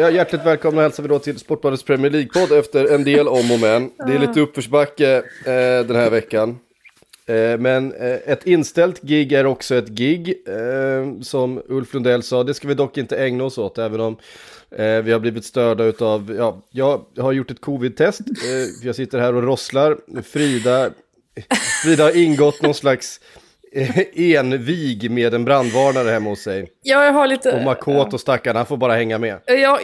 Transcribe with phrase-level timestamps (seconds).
[0.00, 3.60] Ja, hjärtligt välkomna hälsar vi då till Sportbladets Premier League-podd efter en del om och
[3.60, 3.90] men.
[4.06, 6.58] Det är lite uppförsbacke eh, den här veckan.
[7.26, 12.44] Eh, men eh, ett inställt gig är också ett gig, eh, som Ulf Lundell sa.
[12.44, 14.16] Det ska vi dock inte ägna oss åt, även om
[14.70, 16.34] eh, vi har blivit störda av...
[16.36, 16.62] ja,
[17.14, 18.20] jag har gjort ett covid-test.
[18.20, 19.98] Eh, jag sitter här och rosslar.
[20.22, 20.90] Frida,
[21.82, 23.20] Frida har ingått någon slags
[24.14, 26.68] envig med en brandvarnare hemma hos sig.
[26.82, 27.52] Ja, jag har lite...
[27.52, 29.40] Och Makoto stackaren, han får bara hänga med.
[29.46, 29.80] Ja, jag,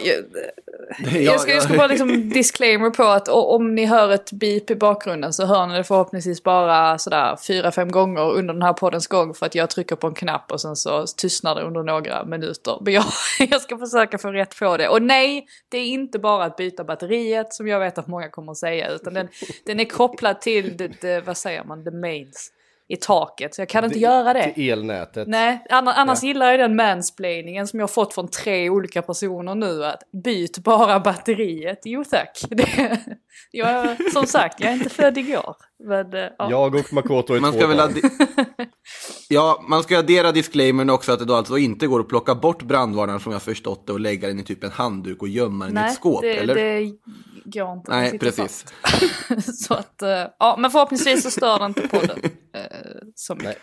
[1.21, 4.75] jag, ska, jag ska bara liksom disclaimer på att om ni hör ett beep i
[4.75, 9.07] bakgrunden så hör ni det förhoppningsvis bara sådär fyra, fem gånger under den här poddens
[9.07, 12.25] gång för att jag trycker på en knapp och sen så tystnar det under några
[12.25, 12.77] minuter.
[12.81, 13.05] Men jag,
[13.49, 14.89] jag ska försöka få rätt på det.
[14.89, 18.51] Och nej, det är inte bara att byta batteriet som jag vet att många kommer
[18.51, 19.27] att säga utan den,
[19.65, 22.51] den är kopplad till, det, det, vad säger man, the mains
[22.87, 23.55] i taket.
[23.55, 24.53] Så jag kan inte göra det.
[24.53, 25.27] Till elnätet.
[25.27, 26.27] Nej, anna- annars Ja.
[26.27, 29.85] gillar jag den mansplainingen som jag har fått från tre olika personer nu.
[29.85, 31.79] Att byt bara batteriet.
[31.85, 32.41] Jo tack.
[32.49, 32.99] Det,
[33.51, 35.55] jag, som sagt, jag är inte född igår.
[35.83, 36.49] Men, eh, ja.
[36.49, 38.01] Jag och Makoto är Man två ska väl
[39.29, 42.63] ja, man ska addera disclaimern också att det då alltså inte går att plocka bort
[42.63, 45.71] brandvarnaren som jag förstått det och lägga den i typ en handduk och gömma den
[45.71, 46.55] i Nej, ett skåp, det, eller?
[46.55, 46.91] det
[47.43, 47.91] går inte.
[47.91, 48.65] Nej, precis.
[49.67, 52.17] så att, eh, ja, men förhoppningsvis så stör det inte podden.
[52.23, 52.31] Uh,
[53.15, 53.47] så mycket.
[53.47, 53.57] Nej.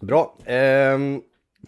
[0.00, 0.38] Bra.
[0.46, 1.20] Ehm,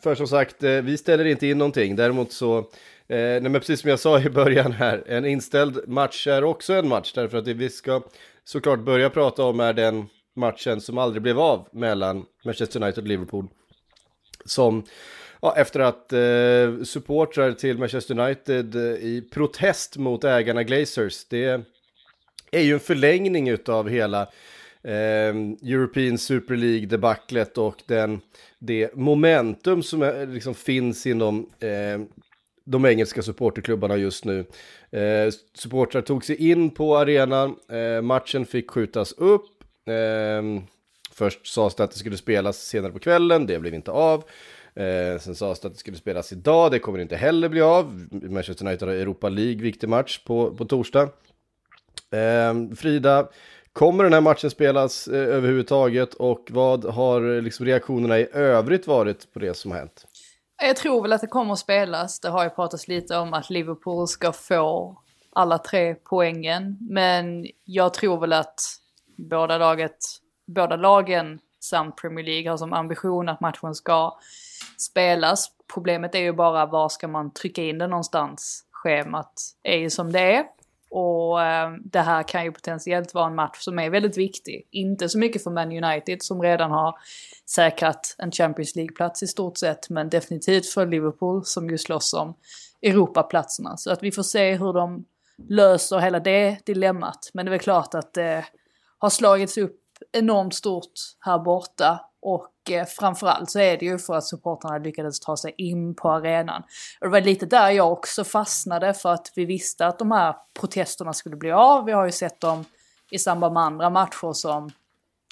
[0.02, 1.96] för som sagt, eh, vi ställer inte in någonting.
[1.96, 2.64] Däremot så, eh,
[3.08, 6.88] nej, men precis som jag sa i början här, en inställd match är också en
[6.88, 7.12] match.
[7.12, 8.02] Därför att vi ska
[8.46, 13.08] såklart börja prata om är den matchen som aldrig blev av mellan Manchester United och
[13.08, 13.48] Liverpool.
[14.44, 14.84] Som,
[15.42, 21.60] ja, efter att eh, supportrar till Manchester United eh, i protest mot ägarna Glazers, det
[22.50, 24.22] är ju en förlängning utav hela
[24.82, 28.20] eh, European Super League-debaclet och den,
[28.58, 32.00] det momentum som är, liksom finns inom eh,
[32.64, 34.44] de engelska supporterklubbarna just nu.
[34.90, 39.64] Eh, supportrar tog sig in på arenan, eh, matchen fick skjutas upp.
[39.86, 40.62] Eh,
[41.12, 44.24] först sades det att det skulle spelas senare på kvällen, det blev inte av.
[44.74, 48.06] Eh, sen sades det att det skulle spelas idag, det kommer inte heller bli av.
[48.10, 51.08] Manchester United har Europa League, viktig match på, på torsdag.
[52.10, 53.28] Eh, Frida,
[53.72, 59.32] kommer den här matchen spelas eh, överhuvudtaget och vad har liksom reaktionerna i övrigt varit
[59.32, 60.06] på det som har hänt?
[60.62, 62.20] Jag tror väl att det kommer att spelas.
[62.20, 64.96] Det har ju pratats lite om att Liverpool ska få
[65.32, 66.78] alla tre poängen.
[66.80, 68.60] Men jag tror väl att
[69.16, 69.96] båda, laget,
[70.46, 74.18] båda lagen samt Premier League har som ambition att matchen ska
[74.78, 75.50] spelas.
[75.74, 78.64] Problemet är ju bara var ska man trycka in det någonstans.
[78.70, 80.44] Schemat är ju som det är.
[80.90, 84.68] Och eh, det här kan ju potentiellt vara en match som är väldigt viktig.
[84.70, 86.98] Inte så mycket för Man United som redan har
[87.50, 89.90] säkrat en Champions League-plats i stort sett.
[89.90, 92.34] Men definitivt för Liverpool som ju slåss om
[92.82, 93.76] Europaplatserna.
[93.76, 95.04] Så att vi får se hur de
[95.48, 97.30] löser hela det dilemmat.
[97.34, 98.44] Men det är väl klart att det
[98.98, 99.80] har slagits upp
[100.12, 102.00] enormt stort här borta.
[102.20, 106.10] Och Eh, framförallt så är det ju för att supportrarna lyckades ta sig in på
[106.10, 106.62] arenan.
[107.00, 110.36] Och det var lite där jag också fastnade för att vi visste att de här
[110.60, 111.84] protesterna skulle bli av.
[111.84, 112.64] Vi har ju sett dem
[113.10, 114.70] i samband med andra matcher som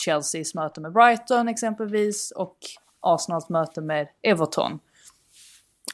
[0.04, 2.56] Chelseas möte med Brighton exempelvis och
[3.00, 4.78] Arsenals möte med Everton.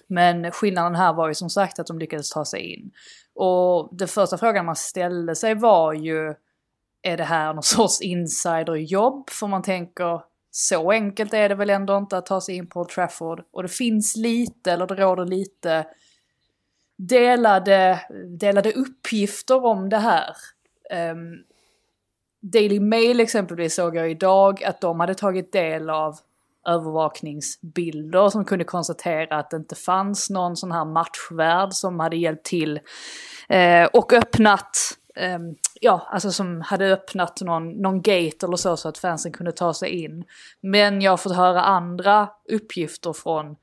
[0.07, 2.91] Men skillnaden här var ju som sagt att de lyckades ta sig in.
[3.35, 6.35] Och den första frågan man ställde sig var ju,
[7.03, 9.31] är det här någon sorts insiderjobb?
[9.31, 10.21] För man tänker,
[10.51, 13.43] så enkelt är det väl ändå inte att ta sig in på Old Trafford.
[13.51, 15.87] Och det finns lite, eller det råder lite
[16.99, 18.01] delade,
[18.39, 20.37] delade uppgifter om det här.
[21.13, 21.45] Um,
[22.43, 26.19] Daily Mail exempelvis såg jag idag att de hade tagit del av
[26.67, 32.45] övervakningsbilder som kunde konstatera att det inte fanns någon sån här matchvärd som hade hjälpt
[32.45, 32.81] till
[33.49, 34.77] eh, och öppnat,
[35.21, 39.53] um, ja alltså som hade öppnat någon, någon gate eller så så att fansen kunde
[39.53, 40.25] ta sig in.
[40.61, 43.57] Men jag har fått höra andra uppgifter från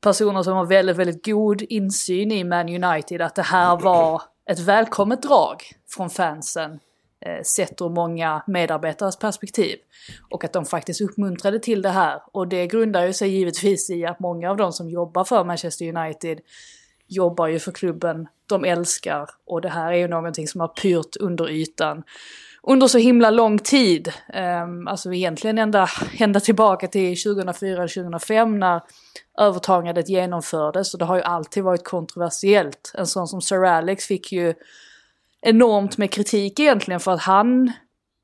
[0.00, 4.58] personer som har väldigt, väldigt god insyn i Man United att det här var ett
[4.58, 6.80] välkommet drag från fansen
[7.20, 9.76] eh, sett ur många medarbetares perspektiv.
[10.30, 12.22] Och att de faktiskt uppmuntrade till det här.
[12.32, 15.96] Och det grundar ju sig givetvis i att många av de som jobbar för Manchester
[15.96, 16.40] United
[17.06, 19.30] jobbar ju för klubben de älskar.
[19.46, 22.02] Och det här är ju någonting som har pyrt under ytan
[22.62, 24.12] under så himla lång tid.
[24.62, 28.80] Um, alltså egentligen ända, ända tillbaka till 2004-2005 när
[29.38, 30.94] övertagandet genomfördes.
[30.94, 32.92] Och det har ju alltid varit kontroversiellt.
[32.94, 34.54] En sån som Sir Alex fick ju
[35.40, 37.72] enormt med kritik egentligen för att han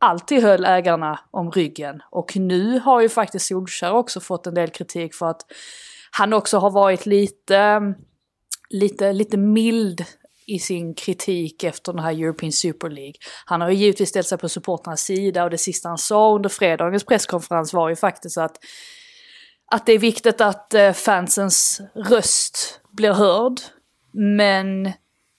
[0.00, 2.02] alltid höll ägarna om ryggen.
[2.10, 5.42] Och nu har ju faktiskt Solskjaer också fått en del kritik för att
[6.10, 7.80] han också har varit lite,
[8.74, 10.04] lite, lite mild
[10.46, 13.14] i sin kritik efter den här European Super League.
[13.44, 16.48] Han har ju givetvis ställt sig på supporternas sida och det sista han sa under
[16.48, 18.56] fredagens presskonferens var ju faktiskt att,
[19.70, 23.60] att det är viktigt att eh, fansens röst blir hörd.
[24.12, 24.84] Men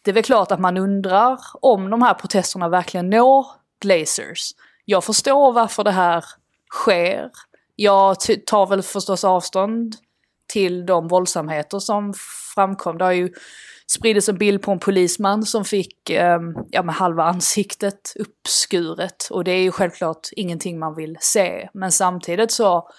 [0.01, 3.45] det är väl klart att man undrar om de här protesterna verkligen når
[3.79, 4.51] Glazers.
[4.85, 6.25] Jag förstår varför det här
[6.71, 7.31] sker.
[7.75, 9.95] Jag tar väl förstås avstånd
[10.47, 12.13] till de våldsamheter som
[12.55, 12.97] framkom.
[12.97, 13.33] Det har ju
[13.87, 16.39] spridits en bild på en polisman som fick eh,
[16.69, 19.27] ja, med halva ansiktet uppskuret.
[19.31, 21.69] Och det är ju självklart ingenting man vill se.
[21.73, 22.89] Men samtidigt så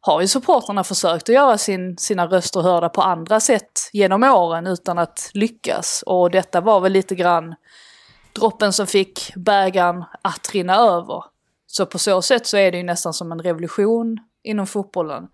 [0.00, 4.66] har ju supportrarna försökt att göra sin, sina röster hörda på andra sätt genom åren
[4.66, 6.04] utan att lyckas.
[6.06, 7.54] Och detta var väl lite grann
[8.32, 11.24] droppen som fick bägaren att rinna över.
[11.66, 15.28] Så på så sätt så är det ju nästan som en revolution inom fotbollen.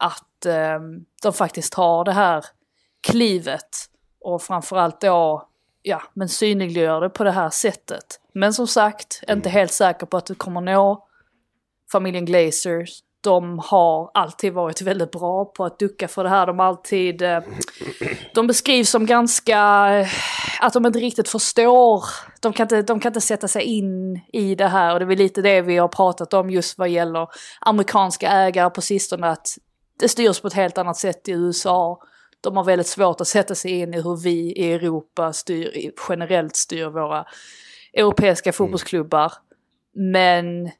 [0.00, 0.80] Att eh,
[1.22, 2.44] de faktiskt har det här
[3.00, 3.68] klivet
[4.20, 5.48] och framförallt då,
[5.82, 8.20] ja, men synliggör det på det här sättet.
[8.34, 9.52] Men som sagt, inte mm.
[9.52, 11.06] helt säker på att det kommer nå
[11.92, 13.02] familjen Glazers.
[13.22, 16.46] De har alltid varit väldigt bra på att ducka för det här.
[16.46, 17.22] De alltid...
[17.22, 17.40] Eh,
[18.34, 19.88] de beskrivs som ganska...
[19.98, 20.08] Eh,
[20.60, 22.04] att de inte riktigt förstår.
[22.40, 24.92] De kan inte, de kan inte sätta sig in i det här.
[24.92, 27.28] Och det är väl lite det vi har pratat om just vad gäller
[27.60, 29.26] amerikanska ägare på sistone.
[29.26, 29.58] Att
[30.00, 32.02] det styrs på ett helt annat sätt i USA
[32.40, 36.56] de har väldigt svårt att sätta sig in i hur vi i Europa styr, generellt
[36.56, 37.24] styr våra
[37.92, 39.32] europeiska fotbollsklubbar.
[39.96, 40.12] Mm.
[40.12, 40.70] Men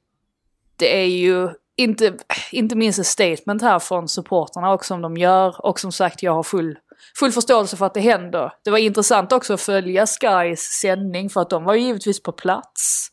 [0.77, 2.17] det är ju inte,
[2.53, 5.67] inte minst ett statement här från supporterna också som de gör.
[5.67, 6.79] Och som sagt, jag har full,
[7.19, 8.53] full förståelse för att det händer.
[8.65, 12.33] Det var intressant också att följa Skys sändning för att de var ju givetvis på
[12.33, 13.11] plats.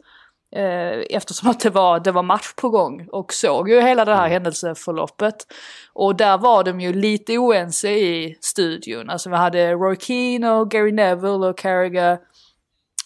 [0.55, 4.15] Eh, eftersom att det var, det var match på gång och såg ju hela det
[4.15, 4.31] här mm.
[4.31, 5.35] händelseförloppet.
[5.93, 9.09] Och där var de ju lite oense i studion.
[9.09, 12.19] Alltså vi hade Roy Keane och Gary Neville och Carragher.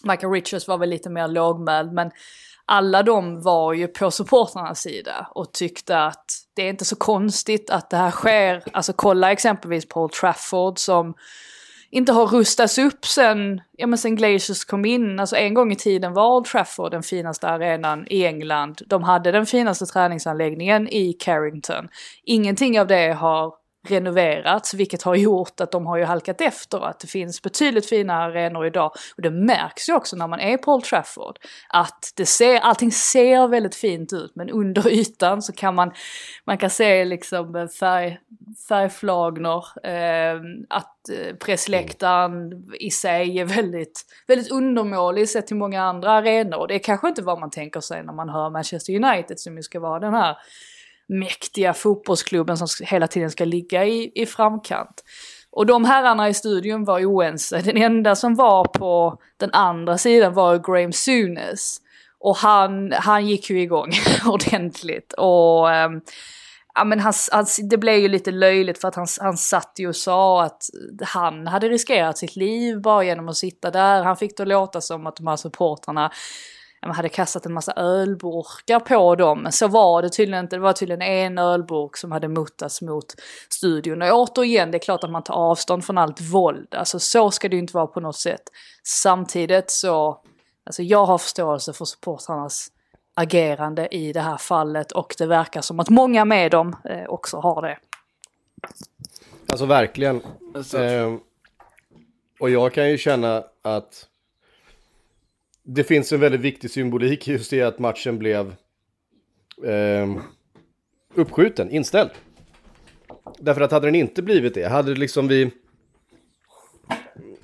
[0.04, 2.10] Michael Richards var väl lite mer lågmäld men
[2.64, 6.24] alla de var ju på supportrarnas sida och tyckte att
[6.54, 8.62] det är inte så konstigt att det här sker.
[8.72, 11.14] Alltså kolla exempelvis på Old Trafford som
[11.94, 15.20] inte har rustats upp sen, ja men sen Glaciers kom in.
[15.20, 18.82] Alltså en gång i tiden var Old Trafford den finaste arenan i England.
[18.86, 21.88] De hade den finaste träningsanläggningen i Carrington.
[22.24, 23.54] Ingenting av det har
[23.88, 26.86] renoverats, vilket har gjort att de har ju halkat efter.
[26.86, 28.92] Att det finns betydligt finare arenor idag.
[29.16, 31.38] Och det märks ju också när man är på Old Trafford.
[31.68, 35.92] Att det ser, allting ser väldigt fint ut, men under ytan så kan man,
[36.44, 38.18] man kan se liksom färg,
[38.68, 39.64] färgflagnor.
[39.82, 40.88] Ehm, eh, att
[41.38, 46.58] pressläktaren i sig är väldigt, väldigt undermålig sett till många andra arenor.
[46.58, 49.56] Och det är kanske inte vad man tänker sig när man hör Manchester United som
[49.56, 50.36] ju ska vara den här
[51.12, 55.04] mäktiga fotbollsklubben som hela tiden ska ligga i, i framkant.
[55.50, 57.58] Och de herrarna i studion var oense.
[57.58, 61.78] Den enda som var på den andra sidan var Graham Sunes.
[62.20, 63.90] Och han, han gick ju igång
[64.26, 65.12] ordentligt.
[65.12, 66.00] Och um,
[66.74, 69.88] ja, men han, han, det blev ju lite löjligt för att han, han satt ju
[69.88, 70.62] och sa att
[71.02, 74.02] han hade riskerat sitt liv bara genom att sitta där.
[74.02, 76.12] Han fick det låta som att de här supportrarna
[76.86, 79.42] man hade kastat en massa ölburkar på dem.
[79.42, 80.56] Men så var det tydligen inte.
[80.56, 83.14] Det var tydligen en ölburk som hade muttats mot
[83.48, 84.02] studion.
[84.02, 86.74] Och återigen, det är klart att man tar avstånd från allt våld.
[86.74, 88.42] Alltså så ska det ju inte vara på något sätt.
[88.82, 90.20] Samtidigt så,
[90.64, 92.68] alltså jag har förståelse för supportrarnas
[93.14, 97.36] agerande i det här fallet och det verkar som att många med dem eh, också
[97.36, 97.78] har det.
[99.48, 100.16] Alltså verkligen.
[100.74, 101.14] Eh,
[102.40, 104.06] och jag kan ju känna att
[105.62, 108.54] det finns en väldigt viktig symbolik just i att matchen blev
[109.64, 110.16] eh,
[111.14, 112.10] uppskjuten, inställd.
[113.38, 115.50] Därför att hade den inte blivit det, hade liksom vi...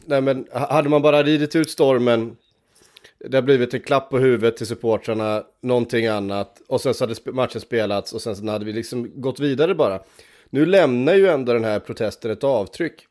[0.05, 2.37] Nej men, hade man bara ridit ut stormen,
[3.19, 7.33] det har blivit en klapp på huvudet till supportrarna, någonting annat, och sen så hade
[7.33, 10.01] matchen spelats och sen så hade vi liksom gått vidare bara.
[10.51, 13.07] nu lämnar ju ändå den här protesten ett avtryck.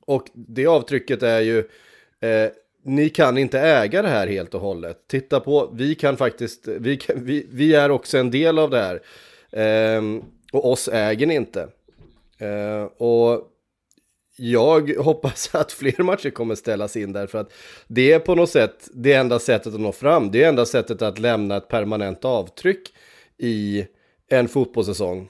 [0.00, 1.58] Och det avtrycket är ju,
[2.20, 2.50] eh,
[2.88, 5.08] ni kan inte äga det här helt och hållet.
[5.08, 8.80] Titta på, vi kan faktiskt, vi, kan, vi, vi är också en del av det
[8.80, 9.02] här.
[9.50, 10.02] Eh,
[10.52, 11.68] och oss äger ni inte.
[12.38, 13.42] Eh, och
[14.36, 17.52] jag hoppas att fler matcher kommer ställas in där för att
[17.86, 20.30] det är på något sätt det enda sättet att nå fram.
[20.30, 22.94] Det är enda sättet att lämna ett permanent avtryck
[23.38, 23.86] i
[24.30, 25.28] en fotbollssäsong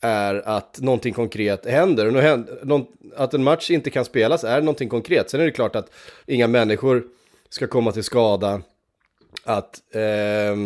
[0.00, 2.44] är att någonting konkret händer.
[3.16, 5.30] Att en match inte kan spelas är någonting konkret.
[5.30, 5.90] Sen är det klart att
[6.26, 7.04] inga människor
[7.48, 8.62] ska komma till skada.
[9.44, 10.56] Att, eh,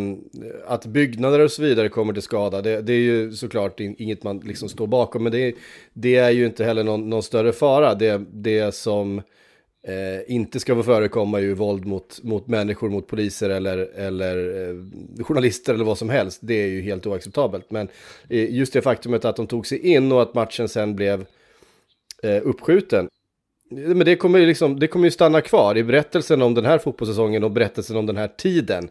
[0.67, 4.39] att byggnader och så vidare kommer till skada, det, det är ju såklart inget man
[4.39, 5.23] liksom står bakom.
[5.23, 5.55] Men det,
[5.93, 7.95] det är ju inte heller någon, någon större fara.
[7.95, 9.21] Det, det som
[9.87, 14.75] eh, inte ska få förekomma ju våld mot, mot människor, mot poliser eller, eller eh,
[15.23, 16.39] journalister eller vad som helst.
[16.41, 17.71] Det är ju helt oacceptabelt.
[17.71, 17.87] Men
[18.29, 21.25] eh, just det faktumet att de tog sig in och att matchen sen blev
[22.23, 23.07] eh, uppskjuten.
[23.69, 26.77] Men det kommer, ju liksom, det kommer ju stanna kvar i berättelsen om den här
[26.77, 28.89] fotbollssäsongen och berättelsen om den här tiden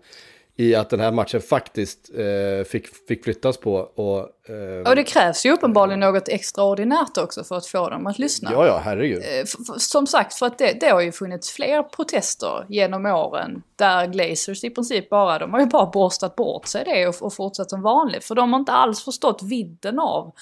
[0.57, 3.75] i att den här matchen faktiskt eh, fick, fick flyttas på.
[3.75, 4.19] Och,
[4.55, 8.51] eh, och det krävs ju uppenbarligen något extraordinärt också för att få dem att lyssna.
[8.53, 9.23] Ja, ja, herregud.
[9.23, 9.45] Eh,
[9.79, 14.65] som sagt, för att det, det har ju funnits fler protester genom åren där Glazers
[14.65, 17.83] i princip bara, de har ju bara borstat bort sig det och, och fortsatt som
[17.83, 18.25] vanligt.
[18.25, 20.33] För de har inte alls förstått vidden av,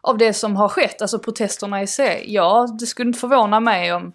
[0.00, 2.24] av det som har skett, alltså protesterna i sig.
[2.26, 4.12] Ja, det skulle inte förvåna mig om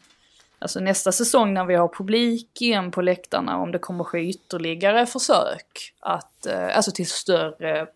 [0.62, 5.06] Alltså nästa säsong när vi har publik igen på läktarna, om det kommer ske ytterligare
[5.06, 7.88] försök att, eh, alltså till större eh,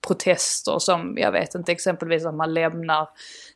[0.00, 3.08] protester som, jag vet inte, exempelvis att man lämnar,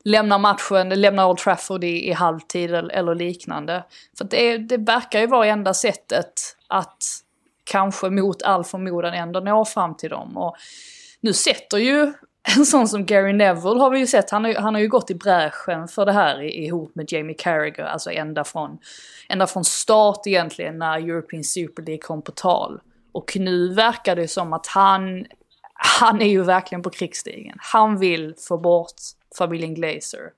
[0.05, 3.85] lämnar matchen, lämnar Old Trafford i, i halvtid eller, eller liknande.
[4.19, 6.33] För det, det verkar ju vara enda sättet
[6.69, 7.05] att
[7.64, 10.37] kanske mot all förmodan ändå nå fram till dem.
[10.37, 10.57] Och
[11.21, 12.12] nu sätter ju
[12.57, 15.11] en sån som Gary Neville har vi ju sett, han har, han har ju gått
[15.11, 18.79] i bräschen för det här ihop med Jamie Carragher, alltså ända från,
[19.29, 22.81] ända från start egentligen när European Super League kom på tal.
[23.13, 25.27] Och nu verkar det som att han,
[25.75, 27.57] han är ju verkligen på krigsstigen.
[27.59, 28.95] Han vill få bort
[29.39, 30.31] familjen Glazer.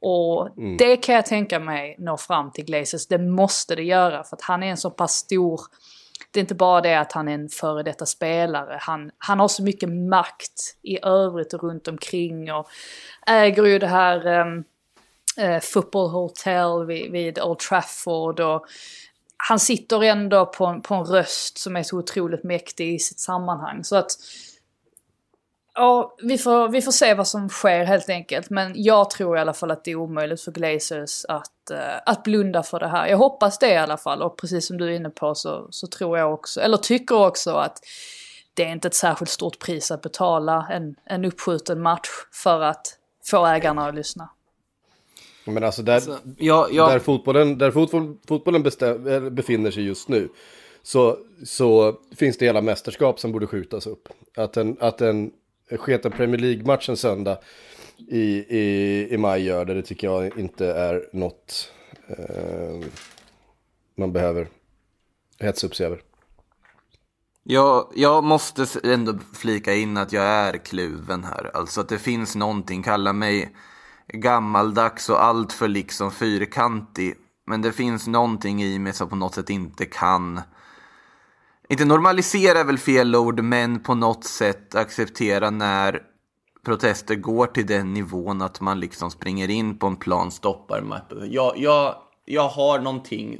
[0.00, 0.76] Och mm.
[0.76, 4.42] det kan jag tänka mig nå fram till Glazers, det måste det göra för att
[4.42, 5.60] han är en så pass stor
[6.30, 8.78] det är inte bara det att han är en före detta spelare.
[8.80, 12.68] Han, han har så mycket makt i övrigt och runt omkring och
[13.26, 14.64] äger ju det här um,
[15.40, 18.66] uh, Football Hotel vid, vid Old Trafford och
[19.48, 23.84] han sitter ändå på, på en röst som är så otroligt mäktig i sitt sammanhang.
[23.84, 24.10] Så att
[25.74, 28.50] Ja, vi får, vi får se vad som sker helt enkelt.
[28.50, 32.22] Men jag tror i alla fall att det är omöjligt för Glazers att, uh, att
[32.22, 33.06] blunda för det här.
[33.06, 34.22] Jag hoppas det i alla fall.
[34.22, 37.50] Och precis som du är inne på så, så tror jag också, eller tycker också
[37.50, 37.78] att
[38.54, 42.98] det är inte ett särskilt stort pris att betala en, en uppskjuten match för att
[43.24, 44.28] få ägarna att lyssna.
[45.44, 46.88] Men alltså där, alltså, ja, ja.
[46.88, 50.28] där fotbollen, där fotboll, fotbollen bestäm, befinner sig just nu
[50.82, 54.08] så, så finns det hela mästerskap som borde skjutas upp.
[54.36, 55.32] Att en, att en
[55.78, 57.38] sketa Premier League-matchen söndag
[58.08, 58.22] i,
[58.58, 59.74] i, i maj gör det.
[59.74, 61.70] Det tycker jag inte är något
[62.06, 62.88] eh,
[63.96, 64.48] man behöver
[65.40, 66.00] hetsa upp sig över.
[67.44, 71.50] Jag, jag måste ändå flika in att jag är kluven här.
[71.54, 73.56] Alltså att det finns någonting, kalla mig
[74.08, 77.14] gammaldags och alltför liksom fyrkantig.
[77.46, 80.40] Men det finns någonting i mig som på något sätt inte kan
[81.72, 86.02] inte normalisera är väl fel ord, men på något sätt acceptera när
[86.64, 91.32] protester går till den nivån att man liksom springer in på en plan, stoppar mappen.
[91.32, 93.38] Jag, jag, jag har någonting,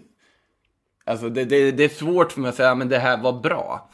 [1.06, 3.90] alltså det, det, det är svårt för mig att säga, men det här var bra.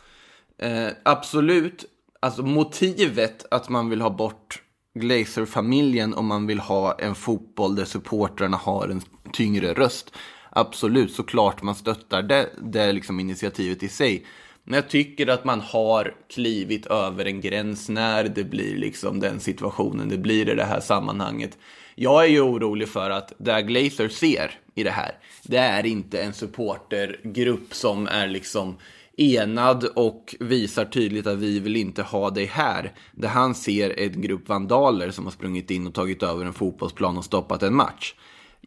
[0.59, 1.85] Eh, absolut,
[2.21, 4.63] alltså motivet att man vill ha bort
[4.95, 9.03] Glazer-familjen om man vill ha en fotboll där supportrarna har en
[9.33, 10.13] tyngre röst
[10.59, 14.27] absolut, såklart man stöttar det, det liksom initiativet i sig.
[14.65, 19.41] Men jag tycker att man har klivit över en gräns när det blir liksom den
[19.41, 21.59] situationen det blir i det här sammanhanget.
[21.95, 26.23] Jag är ju orolig för att det Glazer ser i det här, det är inte
[26.23, 28.77] en supportergrupp som är liksom
[29.17, 32.93] enad och visar tydligt att vi vill inte ha dig här.
[33.13, 36.53] Det han ser är en grupp vandaler som har sprungit in och tagit över en
[36.53, 38.15] fotbollsplan och stoppat en match.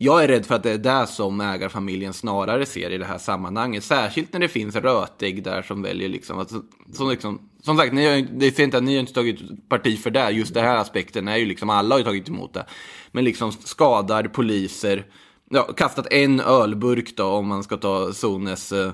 [0.03, 3.17] Jag är rädd för att det är det som ägarfamiljen snarare ser i det här
[3.17, 3.83] sammanhanget.
[3.83, 6.61] Särskilt när det finns rötägg där som väljer liksom, alltså,
[6.93, 9.99] som, liksom som sagt, ni har, det är inte att ni har inte tagit parti
[9.99, 10.29] för det.
[10.29, 12.65] Just den här aspekten är ju liksom, alla har ju tagit emot det.
[13.11, 15.05] Men liksom skadar poliser,
[15.49, 18.91] ja, kastat en ölburk då om man ska ta Sones eh,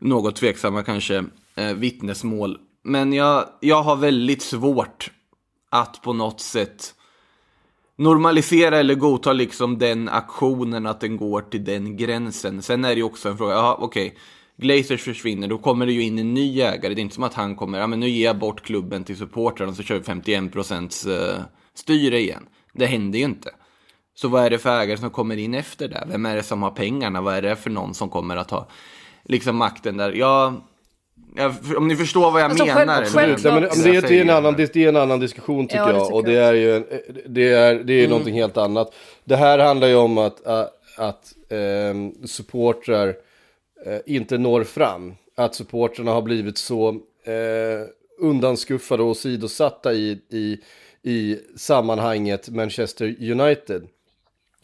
[0.00, 1.24] något tveksamma kanske
[1.54, 2.58] eh, vittnesmål.
[2.84, 5.10] Men jag, jag har väldigt svårt
[5.70, 6.94] att på något sätt
[7.96, 12.62] normalisera eller godta liksom den aktionen att den går till den gränsen.
[12.62, 14.18] Sen är det ju också en fråga, ja okej, okay.
[14.56, 16.94] Glazers försvinner, då kommer det ju in en ny ägare.
[16.94, 19.16] Det är inte som att han kommer, ja men nu ger jag bort klubben till
[19.16, 21.40] supportrarna så kör vi 51 procents eh,
[21.74, 22.46] styre igen.
[22.72, 23.50] Det händer ju inte.
[24.14, 26.04] Så vad är det för ägare som kommer in efter det?
[26.08, 27.20] Vem är det som har pengarna?
[27.20, 28.68] Vad är det för någon som kommer att ha
[29.24, 30.12] liksom makten där?
[30.12, 30.54] Ja,
[31.36, 33.04] Ja, om ni förstår vad jag alltså, menar.
[33.04, 35.66] Själv, ja, men, men det, är, det, är en annan, det är en annan diskussion
[35.66, 36.14] tycker ja, jag.
[36.14, 36.84] Och det är ju en,
[37.26, 38.10] det är, det är mm.
[38.10, 38.94] någonting helt annat.
[39.24, 43.08] Det här handlar ju om att, att, att eh, supportrar
[43.86, 45.14] eh, inte når fram.
[45.36, 46.88] Att supportrarna har blivit så
[47.24, 47.86] eh,
[48.18, 50.58] undanskuffade och sidosatta i, i,
[51.02, 53.82] i sammanhanget Manchester United.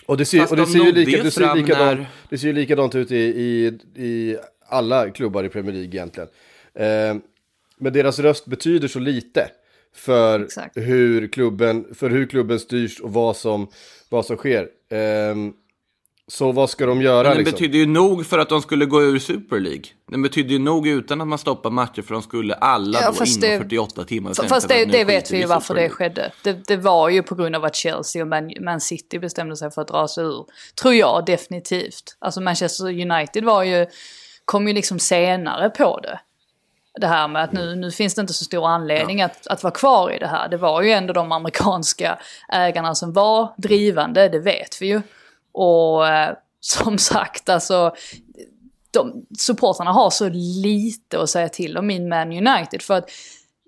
[0.07, 2.07] Och det ser, och det ser ju lika, det ser likadant, när...
[2.29, 3.67] det ser likadant ut i, i,
[4.03, 4.37] i
[4.69, 6.29] alla klubbar i Premier League egentligen.
[6.75, 7.17] Eh,
[7.79, 9.51] men deras röst betyder så lite
[9.97, 13.69] för hur, klubben, för hur klubben styrs och vad som,
[14.09, 14.69] vad som sker.
[14.91, 15.35] Eh,
[16.31, 17.23] så vad ska de göra?
[17.23, 17.53] Men den liksom?
[17.53, 19.85] betyder ju nog för att de skulle gå ur Super League.
[20.11, 23.25] Den betyder ju nog utan att man stoppar matcher för de skulle alla ja, då
[23.25, 24.49] inom det, 48 timmar.
[24.49, 26.33] Fast det, det vet vi ju varför det skedde.
[26.43, 29.71] Det, det, var ju på grund av att Chelsea och Man, Man, City bestämde sig
[29.71, 30.47] för att dra sig ur.
[30.83, 32.17] Tror jag definitivt.
[32.19, 33.87] Alltså Manchester United var ju,
[34.45, 36.21] kom ju liksom senare på det
[36.99, 39.27] det här med att nu, nu finns det inte så stor anledning ja.
[39.27, 40.49] att, att vara kvar i det här.
[40.49, 45.03] Det var ju ändå de amerikanska ägarna som var drivande, det vet vi ju.
[45.53, 47.95] Och eh, som sagt, alltså
[48.91, 50.29] de, supportrarna har så
[50.63, 52.83] lite att säga till om i Man United.
[52.83, 53.11] För att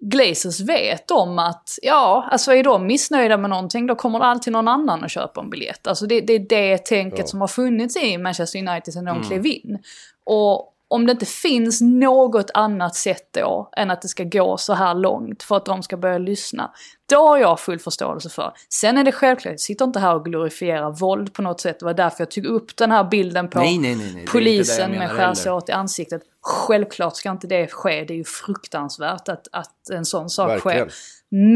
[0.01, 4.53] Glazers vet om att, ja, alltså är de missnöjda med någonting då kommer det alltid
[4.53, 5.87] någon annan och köper en biljett.
[5.87, 7.27] Alltså det, det är det tänket ja.
[7.27, 9.29] som har funnits i Manchester United sedan de mm.
[9.29, 9.79] klev in.
[10.25, 14.75] Och om det inte finns något annat sätt då än att det ska gå så
[14.75, 16.71] här långt för att de ska börja lyssna.
[17.07, 18.53] Då har jag full förståelse för.
[18.69, 21.79] Sen är det självklart, jag sitter inte här och glorifierar våld på något sätt.
[21.79, 25.11] Det var därför jag tog upp den här bilden på nej, nej, nej, polisen med
[25.11, 26.23] skärsåret i ansiktet.
[26.41, 30.89] Självklart ska inte det ske, det är ju fruktansvärt att, att en sån sak Verkligen.
[30.89, 30.99] sker.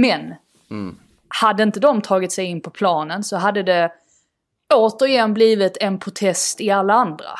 [0.01, 0.35] Men,
[0.71, 0.97] mm.
[1.29, 3.93] hade inte de tagit sig in på planen så hade det
[4.75, 7.31] återigen blivit en protest i alla andra.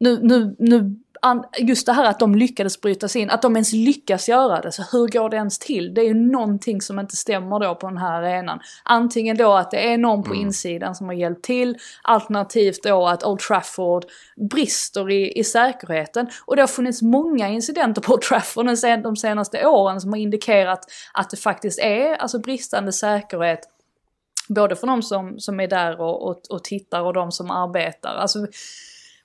[0.00, 0.96] Nu, nu, nu
[1.58, 4.72] just det här att de lyckades bryta sig in, att de ens lyckas göra det.
[4.72, 5.94] Så hur går det ens till?
[5.94, 8.60] Det är ju någonting som inte stämmer då på den här arenan.
[8.82, 10.46] Antingen då att det är någon på mm.
[10.46, 14.04] insidan som har hjälpt till, alternativt då att Old Trafford
[14.50, 16.26] brister i, i säkerheten.
[16.44, 18.66] Och det har funnits många incidenter på Old Trafford
[19.02, 23.68] de senaste åren som har indikerat att det faktiskt är alltså bristande säkerhet
[24.48, 28.14] både för de som, som är där och, och, och tittar och de som arbetar.
[28.14, 28.46] Alltså,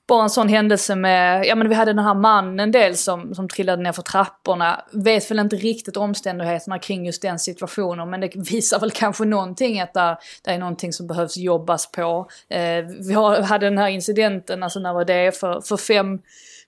[0.08, 3.50] bara en sån händelse med, ja men vi hade den här mannen del som, som
[3.50, 4.86] trillade ner för trapporna.
[4.92, 9.82] Vet väl inte riktigt omständigheterna kring just den situationen men det visar väl kanske någonting
[9.82, 12.28] att det, det är någonting som behövs jobbas på.
[12.50, 15.40] Eh, vi har, hade den här incidenten, alltså när var det?
[15.40, 16.20] För, för fem,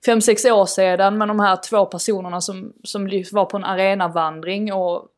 [0.06, 4.72] fem, sex år sedan med de här två personerna som, som var på en arenavandring
[4.72, 5.08] och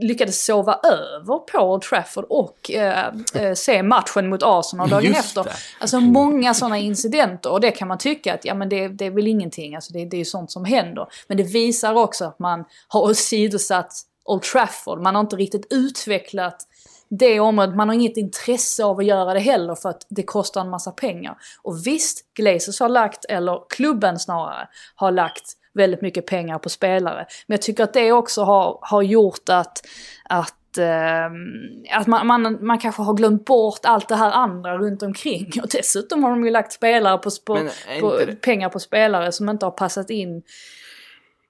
[0.00, 5.20] lyckades sova över på Old Trafford och eh, eh, se matchen mot Arsenal dagen Just
[5.20, 5.44] efter.
[5.44, 5.52] Det.
[5.80, 9.10] Alltså många sådana incidenter och det kan man tycka att ja men det, det är
[9.10, 11.06] väl ingenting, alltså det, det är ju sånt som händer.
[11.28, 13.92] Men det visar också att man har åsidosatt
[14.24, 16.66] Old Trafford, man har inte riktigt utvecklat
[17.10, 20.60] det området, man har inget intresse av att göra det heller för att det kostar
[20.60, 21.36] en massa pengar.
[21.62, 27.26] Och visst, Glazers har lagt, eller klubben snarare, har lagt väldigt mycket pengar på spelare.
[27.46, 29.86] Men jag tycker att det också har, har gjort att,
[30.24, 31.26] att eh,
[31.98, 35.52] att man, man, man kanske har glömt bort allt det här andra runt omkring.
[35.62, 37.68] Och dessutom har de ju lagt spelare på, på,
[38.00, 40.42] på pengar på spelare som inte har passat in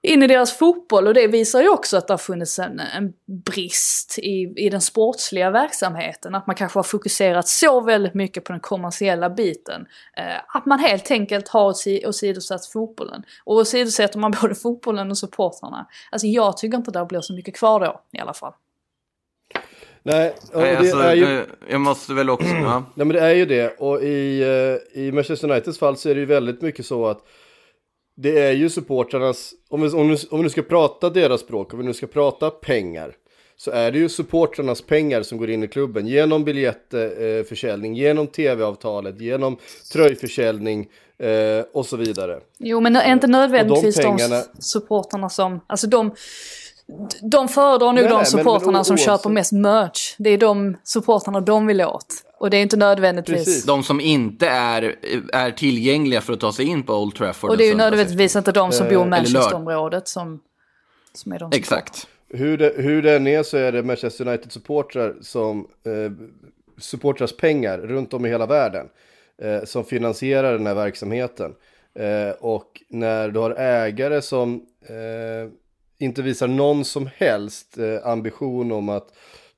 [0.03, 3.13] in i deras fotboll och det visar ju också att det har funnits en, en
[3.45, 6.35] brist i, i den sportsliga verksamheten.
[6.35, 9.85] Att man kanske har fokuserat så väldigt mycket på den kommersiella biten.
[10.17, 11.73] Eh, att man helt enkelt har
[12.07, 13.23] åsidosatt fotbollen.
[13.43, 15.87] Och åsidosätter man både fotbollen och supportrarna.
[16.11, 18.53] Alltså jag tycker inte det blir så mycket kvar då i alla fall.
[20.03, 21.45] Nej, Nej alltså, är ju...
[21.69, 22.47] jag måste väl också...
[22.63, 22.83] ja.
[22.95, 26.13] Nej men det är ju det och i, eh, i Manchester Uniteds fall så är
[26.13, 27.25] det ju väldigt mycket så att
[28.21, 31.73] det är ju supportrarnas, om vi, om, vi, om vi nu ska prata deras språk,
[31.73, 33.15] om vi nu ska prata pengar,
[33.57, 38.27] så är det ju supportrarnas pengar som går in i klubben genom biljettförsäljning, eh, genom
[38.27, 39.57] tv-avtalet, genom
[39.93, 42.39] tröjförsäljning eh, och så vidare.
[42.57, 44.43] Jo, men är inte nödvändigtvis de, pengarna...
[44.53, 46.15] de supportrarna som, alltså de,
[47.21, 50.15] de föredrar nog nej, de supportrarna som köper mest merch.
[50.17, 52.30] Det är de supportrarna de vill åt.
[52.41, 53.45] Och det är inte nödvändigtvis...
[53.45, 53.65] Precis.
[53.65, 54.95] De som inte är,
[55.33, 57.49] är tillgängliga för att ta sig in på Old Trafford.
[57.49, 60.39] Och det är ju nödvändigtvis inte de som bor i eh, Manchesterområdet som,
[61.13, 62.07] som är de Exakt.
[62.29, 66.11] hur, det, hur det än är så är det Manchester United-supportrar som eh,
[66.77, 68.87] supportrars pengar runt om i hela världen
[69.41, 71.53] eh, som finansierar den här verksamheten.
[71.99, 75.51] Eh, och när du har ägare som eh,
[75.99, 79.07] inte visar någon som helst eh, ambition om att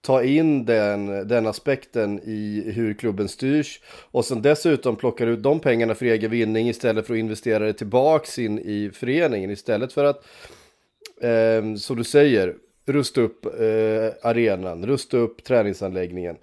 [0.05, 5.59] ta in den, den aspekten i hur klubben styrs och sen dessutom plockar ut de
[5.59, 10.05] pengarna för egen vinning istället för att investera det tillbaks in i föreningen istället för
[10.05, 10.25] att,
[11.21, 16.37] eh, som du säger, rusta upp eh, arenan, rusta upp träningsanläggningen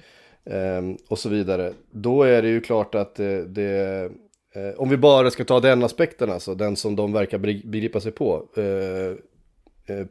[0.44, 1.72] eh, och så vidare.
[1.90, 4.10] Då är det ju klart att det, det
[4.54, 8.12] eh, om vi bara ska ta den aspekten alltså, den som de verkar begripa sig
[8.12, 10.06] på, eh, eh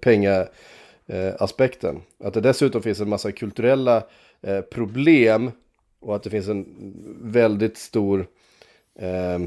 [1.09, 2.01] eh, aspekten.
[2.23, 4.03] Att det dessutom finns en massa kulturella
[4.41, 5.51] eh, problem
[5.99, 6.65] och att det finns en
[7.21, 8.27] väldigt stor
[8.99, 9.39] eh,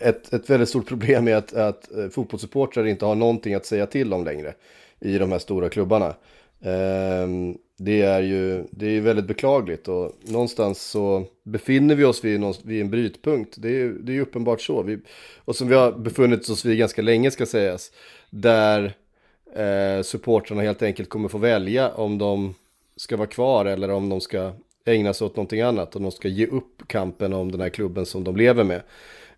[0.00, 3.86] ett, ett väldigt stort problem är att, att eh, fotbollssupportrar inte har någonting att säga
[3.86, 4.54] till om längre
[5.00, 6.14] i de här stora klubbarna.
[6.60, 7.28] Eh,
[7.76, 12.54] det är ju det är väldigt beklagligt och någonstans så befinner vi oss vid, någon,
[12.64, 13.54] vid en brytpunkt.
[13.58, 14.82] Det är, det är uppenbart så.
[14.82, 14.98] Vi,
[15.36, 17.92] och som vi har befunnit oss vid ganska länge ska sägas.
[18.30, 18.94] Där
[19.56, 22.54] eh, supportrarna helt enkelt kommer få välja om de
[22.96, 24.52] ska vara kvar eller om de ska
[24.84, 25.96] ägna sig åt någonting annat.
[25.96, 28.82] Om de ska ge upp kampen om den här klubben som de lever med.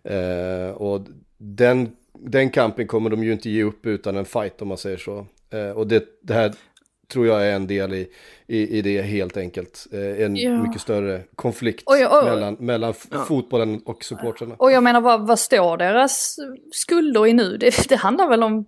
[0.03, 1.01] Eh, och
[1.37, 4.97] den, den kampen kommer de ju inte ge upp utan en fight om man säger
[4.97, 5.25] så.
[5.49, 6.53] Eh, och det, det här
[7.13, 8.07] tror jag är en del i,
[8.47, 9.87] i, i det helt enkelt.
[9.91, 10.63] Eh, en ja.
[10.63, 13.25] mycket större konflikt och jag, och, mellan, mellan ja.
[13.25, 14.55] fotbollen och supportrarna.
[14.57, 16.35] Och jag menar vad, vad står deras
[16.71, 17.57] skulder i nu?
[17.57, 18.65] Det, det handlar väl om,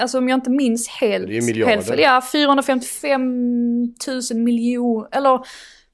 [0.00, 1.76] alltså om jag inte minns helt, det är miljarder.
[1.76, 3.20] helt ja 455
[4.30, 5.40] 000 miljoner, eller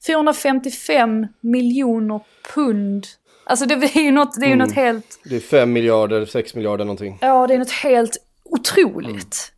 [0.05, 2.21] 455 miljoner
[2.55, 3.07] pund
[3.45, 4.67] Alltså det är ju något, det är ju mm.
[4.67, 5.19] något helt...
[5.23, 7.17] Det är 5 miljarder, 6 miljarder någonting.
[7.21, 9.52] Ja, det är något helt otroligt.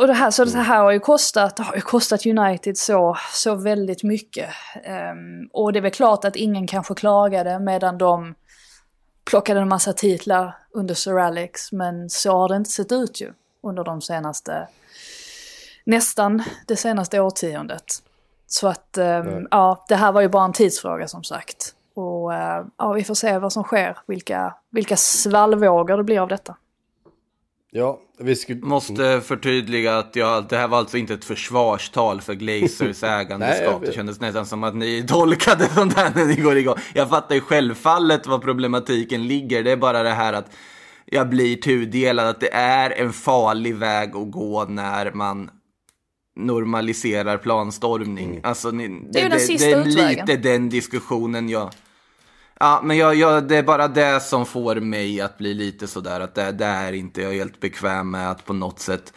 [0.00, 0.02] Mm.
[0.02, 3.54] Och det här, så det här har ju kostat, har ju kostat United så, så
[3.54, 4.48] väldigt mycket.
[5.12, 8.34] Um, och det är väl klart att ingen kanske klagade medan de
[9.24, 11.72] plockade en massa titlar under Sir Alex.
[11.72, 13.32] Men så har det inte sett ut ju
[13.62, 14.68] under de senaste,
[15.84, 17.84] nästan det senaste årtiondet.
[18.46, 21.74] Så att um, ja, det här var ju bara en tidsfråga som sagt.
[21.94, 26.28] Och uh, ja, vi får se vad som sker, vilka, vilka svallvågor det blir av
[26.28, 26.56] detta.
[27.72, 28.60] Ja, vi skulle...
[28.60, 33.82] Måste förtydliga att jag, det här var alltså inte ett försvarstal för Glazers ägandeskap.
[33.86, 36.76] det kändes nästan som att ni tolkade sånt här när ni går igång.
[36.94, 39.62] Jag fattar ju självfallet var problematiken ligger.
[39.62, 40.50] Det är bara det här att
[41.04, 42.26] jag blir tudelad.
[42.26, 45.50] Att det är en farlig väg att gå när man
[46.36, 48.30] normaliserar planstormning.
[48.30, 48.40] Mm.
[48.42, 50.26] Alltså, ni, det, det, är ju den sista det är utvägen.
[50.26, 51.70] lite den diskussionen jag
[52.62, 56.20] Ja, men jag, jag, det är bara det som får mig att bli lite sådär
[56.20, 59.12] att det, det är inte jag är helt bekväm med att på något sätt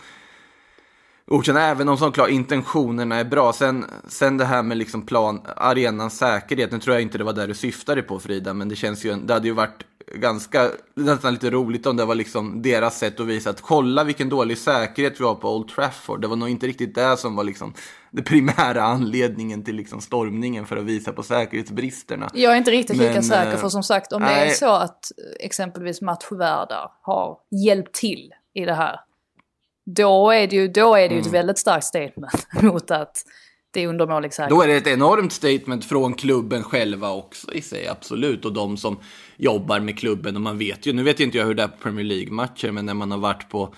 [1.26, 3.54] godkänna, även om såklart intentionerna är bra.
[3.54, 7.34] Sen, sen det här med liksom plan, arenans säkerhet, nu tror jag inte det var
[7.34, 9.84] där du syftade på Frida, men det känns ju, det hade ju varit
[10.16, 14.30] ganska, nästan lite roligt om det var liksom deras sätt att visa att kolla vilken
[14.30, 16.22] dålig säkerhet vi har på Old Trafford.
[16.22, 17.74] Det var nog inte riktigt det som var liksom
[18.16, 22.30] det primära anledningen till liksom stormningen för att visa på säkerhetsbristerna.
[22.34, 25.12] Jag är inte riktigt lika Men, säker för som sagt om det är så att
[25.40, 29.00] exempelvis matchvärdar har hjälpt till i det här.
[29.86, 31.28] Då är det ju, då är det ju mm.
[31.28, 33.24] ett väldigt starkt statement mot att
[33.72, 34.50] det är undermålig säkerhet.
[34.50, 38.46] Då är det ett enormt statement från klubben själva också i sig, absolut.
[38.46, 39.00] Och de som
[39.38, 41.78] jobbar med klubben och man vet ju, nu vet inte jag hur det är på
[41.78, 43.76] Premier League-matcher, men när man har varit på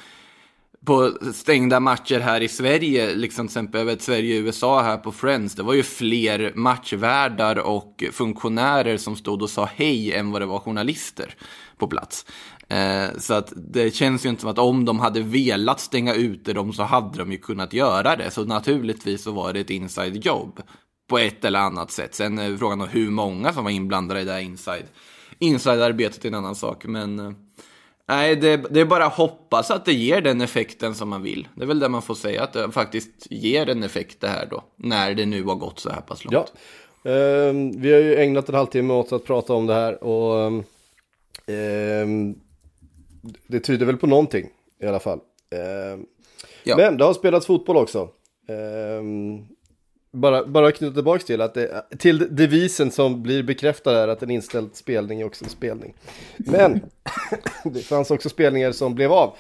[0.86, 5.64] på stängda matcher här i Sverige, liksom till exempel över Sverige-USA här på Friends, det
[5.64, 10.60] var ju fler matchvärdar och funktionärer som stod och sa hej än vad det var
[10.60, 11.36] journalister
[11.78, 12.26] på plats.
[12.68, 16.54] Eh, så att det känns ju inte som att om de hade velat stänga ute
[16.54, 18.32] dem så hade de ju kunnat göra det.
[18.32, 20.62] Så naturligtvis så var det ett inside jobb
[21.10, 22.16] på ett eller annat sätt.
[22.16, 24.86] Sen är frågan om hur många som var inblandade i det här inside,
[25.40, 26.86] inside-arbetet är en annan sak.
[26.86, 27.32] Men eh,
[28.08, 31.48] nej, det, det, är bara att hoppas att det ger den effekten som man vill.
[31.56, 34.46] Det är väl det man får säga, att det faktiskt ger en effekt det här
[34.46, 34.64] då.
[34.76, 36.34] När det nu har gått så här pass långt.
[36.34, 37.12] Ja.
[37.12, 42.34] Uh, vi har ju ägnat en halvtimme åt att prata om det här och uh,
[43.48, 45.20] det tyder väl på någonting i alla fall.
[45.54, 46.04] Uh,
[46.64, 46.78] ja.
[46.78, 48.10] Men det har spelats fotboll också.
[48.48, 49.48] Ehm,
[50.16, 54.32] bara, bara knyta tillbaka till att det, till devisen som blir bekräftad är att en
[54.32, 55.94] inställd spelning är också en spelning.
[56.38, 56.82] Men
[57.64, 59.36] det fanns också spelningar som blev av.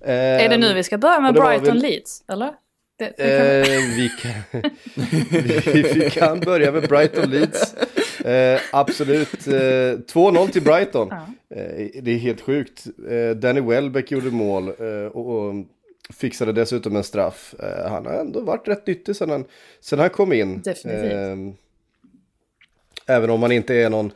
[0.00, 1.78] Eh, är det nu vi ska börja med Brighton väl...
[1.82, 2.52] Leeds, eller?
[2.98, 3.74] Det, det kan...
[3.74, 4.62] eh, vi, kan,
[5.74, 7.74] vi, vi, kan börja med Brighton Leeds.
[8.26, 9.46] Eh, absolut.
[9.46, 11.08] Eh, 2-0 till Brighton.
[11.10, 11.26] Ja.
[11.56, 12.86] Eh, det är helt sjukt.
[13.10, 14.68] Eh, Danny Welbeck gjorde mål.
[15.12, 15.54] och, och
[16.10, 17.54] fixade dessutom en straff.
[17.60, 19.44] Eh, han har ändå varit rätt nyttig sedan han,
[19.80, 20.62] sedan han kom in.
[20.62, 21.12] Definitivt.
[21.12, 21.36] Eh,
[23.06, 24.12] även om han inte är någon,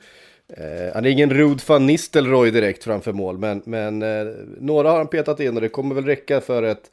[0.49, 4.97] eh, han är ingen Rud van Nistelrooy direkt framför mål, men, men eh, några har
[4.97, 6.91] han petat in och det kommer väl räcka för ett,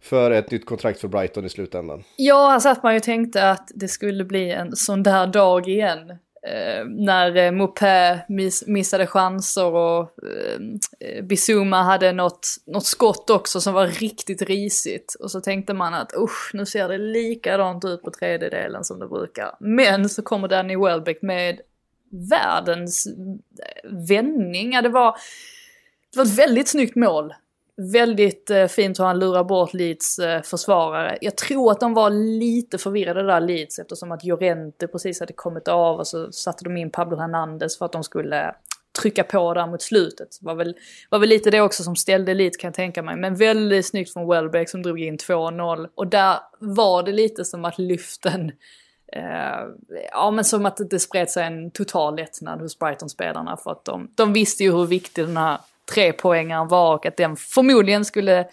[0.00, 2.04] för ett nytt kontrakt för Brighton i slutändan.
[2.16, 6.18] Ja, här satt man ju tänkte att det skulle bli en sån där dag igen.
[6.46, 10.60] Eh, när eh, Mopé miss, missade chanser och eh,
[11.00, 15.16] eh, Bizuma hade något, något skott också som var riktigt risigt.
[15.20, 19.08] Och så tänkte man att usch, nu ser det likadant ut på tredjedelen som det
[19.08, 19.56] brukar.
[19.60, 21.60] Men så kommer Danny Welbeck med
[22.30, 24.72] världens eh, vändning.
[24.72, 25.16] Ja, det var,
[26.12, 27.34] det var ett väldigt snyggt mål.
[27.80, 31.18] Väldigt eh, fint hur han lurar bort Leeds eh, försvarare.
[31.20, 35.68] Jag tror att de var lite förvirrade där Leeds eftersom att Llorente precis hade kommit
[35.68, 38.52] av och så satte de in Pablo Hernandez för att de skulle eh,
[39.02, 40.28] trycka på där mot slutet.
[40.40, 40.76] Det var väl,
[41.10, 43.16] var väl lite det också som ställde Leeds kan jag tänka mig.
[43.16, 45.88] Men väldigt snyggt från Welbeck som drog in 2-0.
[45.94, 48.52] Och där var det lite som att lyften
[49.16, 49.66] Uh, eh,
[50.12, 54.10] ja men som att det spred sig en total lättnad hos Brighton-spelarna för att de,
[54.14, 55.58] de visste ju hur viktig den här
[55.94, 58.46] trepoängaren var och att den förmodligen skulle,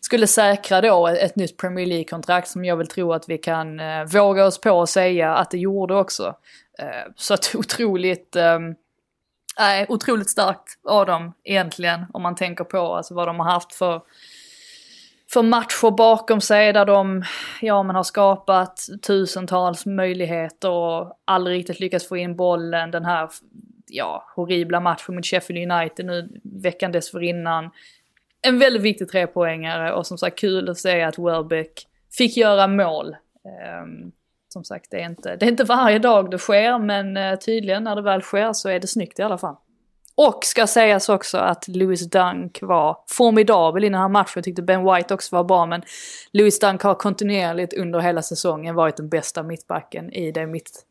[0.00, 3.80] skulle säkra då ett, ett nytt Premier League-kontrakt som jag vill tro att vi kan
[3.80, 6.34] eh, våga oss på att säga att det gjorde också.
[6.78, 8.60] Eh, så att otroligt, eh,
[9.88, 14.02] otroligt starkt av dem egentligen om man tänker på alltså, vad de har haft för
[15.32, 17.24] för matcher bakom sig där de
[17.60, 22.90] ja, men har skapat tusentals möjligheter och aldrig riktigt lyckats få in bollen.
[22.90, 23.30] Den här
[23.96, 27.70] ja, horribla matchen mot Sheffield United nu veckan dessförinnan.
[28.42, 33.16] En väldigt viktig trepoängare och som sagt kul att se att Welbeck fick göra mål.
[33.82, 34.12] Um,
[34.48, 37.84] som sagt, det är, inte, det är inte varje dag det sker men uh, tydligen
[37.84, 39.56] när det väl sker så är det snyggt i alla fall.
[40.18, 44.32] Och ska sägas också att Lewis Dunk var formidabel i den här matchen.
[44.34, 45.82] Jag tyckte Ben White också var bra men
[46.32, 50.86] Lewis Dunk har kontinuerligt under hela säsongen varit den bästa mittbacken i det mitt,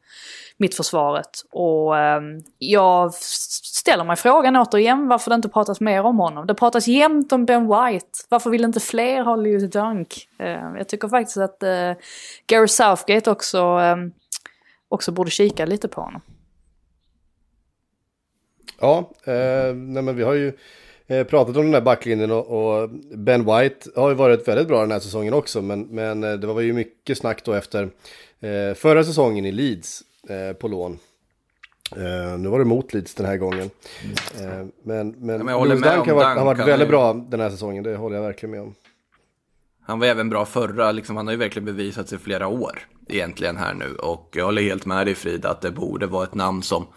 [0.58, 1.46] mittförsvaret.
[1.52, 2.22] Och eh,
[2.58, 6.48] jag ställer mig frågan återigen varför det inte pratas mer om honom.
[6.48, 8.08] Det pratas jämt om Ben White.
[8.30, 10.28] Varför vill inte fler ha Lewis Dunk?
[10.40, 11.92] Eh, jag tycker faktiskt att eh,
[12.48, 14.12] Gary Southgate också, ehm,
[14.90, 16.22] också borde kika lite på honom.
[18.80, 20.54] Ja, eh, nej men vi har ju
[21.08, 24.82] eh, pratat om den här backlinjen och, och, Ben White har ju varit väldigt bra
[24.82, 25.62] den här säsongen också.
[25.62, 27.90] Men, men eh, det var ju mycket snack då efter
[28.40, 30.04] eh, förra säsongen i Leeds
[30.60, 31.00] på lån.
[31.98, 33.70] Uh, nu var det mot Leeds den här gången.
[34.42, 37.50] Uh, men men, ja, men Louis Dunk har varit, har varit väldigt bra den här
[37.50, 38.76] säsongen, det håller jag verkligen med om.
[39.82, 43.58] Han var även bra förra, liksom, han har ju verkligen bevisat sig flera år egentligen
[43.58, 43.96] här nu.
[43.96, 46.88] Och jag håller helt med dig Frida att det borde vara ett namn som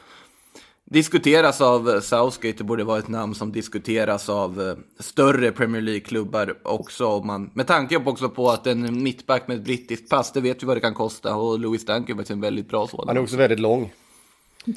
[0.90, 2.58] diskuteras av Southgate.
[2.58, 7.22] Det borde vara ett namn som diskuteras av eh, större Premier League-klubbar också.
[7.22, 10.62] Man, med tanke på också på att en mittback med ett brittiskt pass, det vet
[10.62, 11.36] vi vad det kan kosta.
[11.36, 13.08] Och Louis Dunk är faktiskt en väldigt bra sådan.
[13.08, 13.92] Han är också väldigt lång.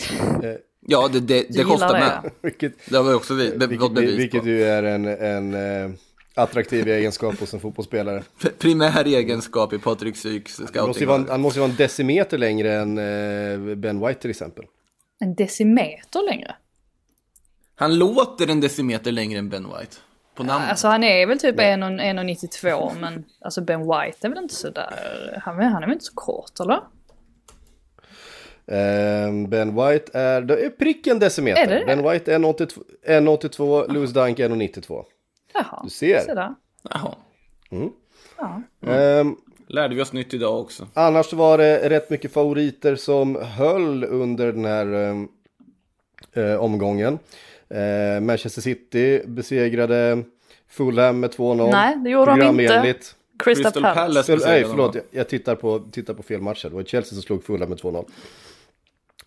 [0.87, 2.31] ja, det, det, det kostar med.
[2.41, 4.47] vilket, det har vi också be, vilket, bevis vilket på.
[4.47, 5.97] ju är en, en
[6.35, 8.23] attraktiv egenskap hos en fotbollsspelare.
[8.59, 10.79] Primär egenskap i Patrik Syks scouting.
[10.79, 12.95] Han måste, vara, han måste ju vara en decimeter längre än
[13.81, 14.65] Ben White till exempel
[15.21, 16.55] en decimeter längre.
[17.75, 19.97] Han låter en decimeter längre än Ben White.
[20.35, 20.69] På namnet.
[20.69, 25.63] Alltså han är väl typ 1,92 men alltså Ben White är väl inte sådär, han,
[25.63, 26.79] han är väl inte så kort eller?
[28.65, 31.61] Um, ben White är, det är prick en decimeter.
[31.61, 31.85] Är det det?
[31.85, 35.03] Ben White är 1,82, Louis Dunk är 1,92.
[35.53, 36.35] Jaha, du ser.
[36.35, 36.55] Där.
[36.83, 37.15] Jaha.
[37.71, 37.89] Mm.
[38.37, 38.61] Ja.
[39.19, 39.37] Um,
[39.73, 40.87] Lärde vi oss nytt idag också.
[40.93, 45.13] Annars var det rätt mycket favoriter som höll under den här
[46.33, 47.19] eh, omgången.
[47.69, 50.23] Eh, Manchester City besegrade
[50.69, 51.71] Fulham med 2-0.
[51.71, 52.93] Nej, det gjorde de inte.
[53.39, 54.31] Crystal, Crystal Palace.
[54.31, 56.63] Palace Nej, förlåt, jag, jag tittar, på, tittar på fel match.
[56.63, 58.05] Det var Chelsea som slog Fulham med 2-0.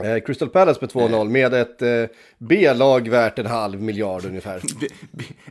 [0.02, 2.04] Eh, Crystal Palace med 2-0 med ett eh,
[2.38, 4.60] B-lag värt en halv miljard ungefär.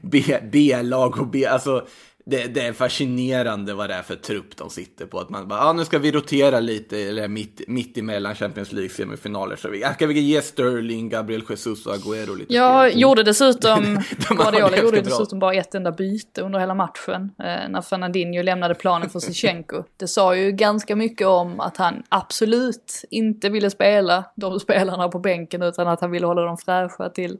[0.51, 1.87] B-lag och B, alltså
[2.25, 5.19] det, det, är fascinerande vad det är för trupp de sitter på.
[5.19, 8.89] Att man bara, ah, nu ska vi rotera lite eller mitt, mitt emellan Champions League
[8.89, 9.55] semifinaler.
[9.55, 13.01] Så vi, ska vi ge Sterling, Gabriel Jesus och Agüero lite Jag spel?
[13.01, 17.31] gjorde dessutom, Guardiola gjorde dessutom bara ett enda byte under hela matchen.
[17.39, 19.83] Eh, när Fernandinho lämnade planen för Zichenko.
[19.97, 25.19] Det sa ju ganska mycket om att han absolut inte ville spela de spelarna på
[25.19, 27.37] bänken utan att han ville hålla dem fräscha till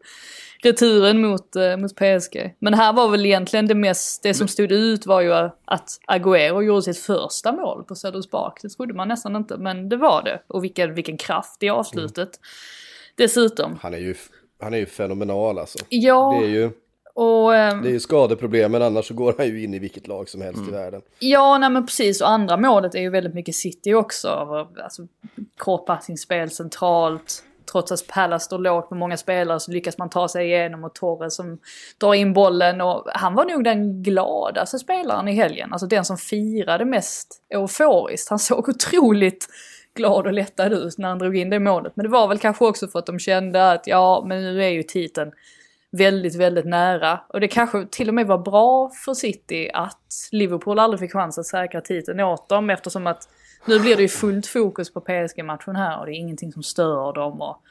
[0.65, 2.55] returen mot, eh, mot PSG.
[2.59, 5.33] Men här var väl egentligen det mest, det som stod ut var ju
[5.65, 8.59] att Agüero gjorde sitt första mål på Söders Park.
[8.61, 10.41] Det trodde man nästan inte, men det var det.
[10.47, 12.17] Och vilken, vilken kraft i avslutet.
[12.17, 12.39] Mm.
[13.15, 13.79] Dessutom.
[13.81, 14.15] Han är ju,
[14.61, 15.79] han är ju fenomenal alltså.
[15.89, 16.37] Ja.
[16.39, 16.71] Det är ju...
[17.15, 20.07] Och, ehm, Det är ju skadeproblem, men annars så går han ju in i vilket
[20.07, 21.01] lag som helst i världen.
[21.19, 22.21] Ja, nej men precis.
[22.21, 24.29] Och andra målet är ju väldigt mycket City också.
[24.83, 25.07] Alltså,
[25.57, 27.43] kortpassningsspel centralt.
[27.73, 30.95] Trots att Palace står lågt med många spelare så lyckas man ta sig igenom och
[30.95, 31.59] Torres som
[31.97, 32.81] drar in bollen.
[32.81, 35.73] Och han var nog den gladaste spelaren i helgen.
[35.73, 38.29] Alltså den som firade mest euforiskt.
[38.29, 39.47] Han såg otroligt
[39.95, 41.95] glad och lättad ut när han drog in det målet.
[41.95, 44.69] Men det var väl kanske också för att de kände att ja, men nu är
[44.69, 45.31] ju titeln
[45.91, 47.19] väldigt, väldigt nära.
[47.29, 51.37] Och det kanske till och med var bra för City att Liverpool aldrig fick chans
[51.37, 53.27] att säkra titeln åt dem eftersom att
[53.65, 57.13] nu blir det ju fullt fokus på PSG-matchen här och det är ingenting som stör
[57.13, 57.41] dem.
[57.41, 57.61] Och,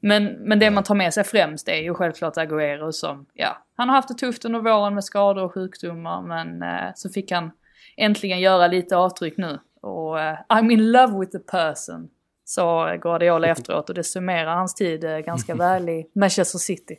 [0.00, 3.88] men, men det man tar med sig främst är ju självklart Agüero som, ja, han
[3.88, 7.50] har haft det tufft under våren med skador och sjukdomar men eh, så fick han
[7.96, 9.58] äntligen göra lite avtryck nu.
[9.80, 12.08] Och eh, I'm in love with the person,
[12.44, 16.96] sa Guardiola efteråt och det summerar hans tid eh, ganska väl i Manchester City.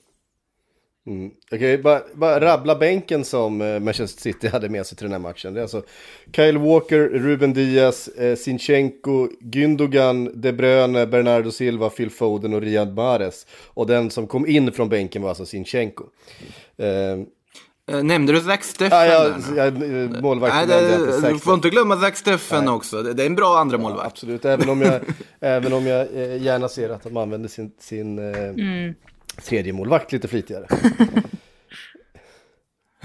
[1.08, 1.32] Mm.
[1.50, 5.06] Jag kan ju bara, bara rabbla bänken som eh, Manchester City hade med sig till
[5.06, 5.54] den här matchen.
[5.54, 5.84] Det är alltså
[6.36, 12.96] Kyle Walker, Ruben Diaz, eh, Sinchenko, Gündogan, De Bruyne, Bernardo Silva, Phil Foden och Riyad
[12.96, 13.46] Mahrez.
[13.68, 16.04] Och den som kom in från bänken var alltså Sinchenko.
[16.78, 17.26] Eh,
[17.92, 18.98] Eh, Nämnde du Zack Steffen?
[18.98, 22.18] ja, ja, ja, eh, målvakten Nej, nämnde jag inte det, du får inte glömma Zack
[22.18, 23.02] Steffen också.
[23.04, 24.08] Det, är en bra andra Ja, målvakt.
[24.08, 25.02] absolut, även om jag,
[25.39, 28.54] även om jag eh, gärna ser att de använder sin, sin eh,
[29.41, 30.67] tredje målvakt lite flitigare.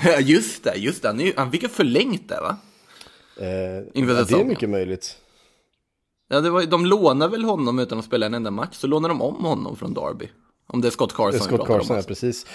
[0.04, 1.08] Ja, just det, just det.
[1.08, 2.56] Han, är ju- han fick ju förlängt där va?
[3.40, 5.16] Eh, Inför ja, det är mycket möjligt.
[6.28, 9.08] Ja, det var, de lånar väl honom utan att spela en enda match, så lånar
[9.08, 10.28] de om honom från Derby.
[10.66, 12.08] Om det är Scott Carson Det Scott Carson, ja, alltså.
[12.08, 12.46] precis.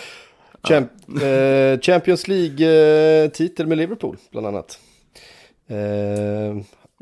[0.63, 4.79] Champ, eh, Champions League-titel med Liverpool, bland annat.
[5.67, 5.77] Eh,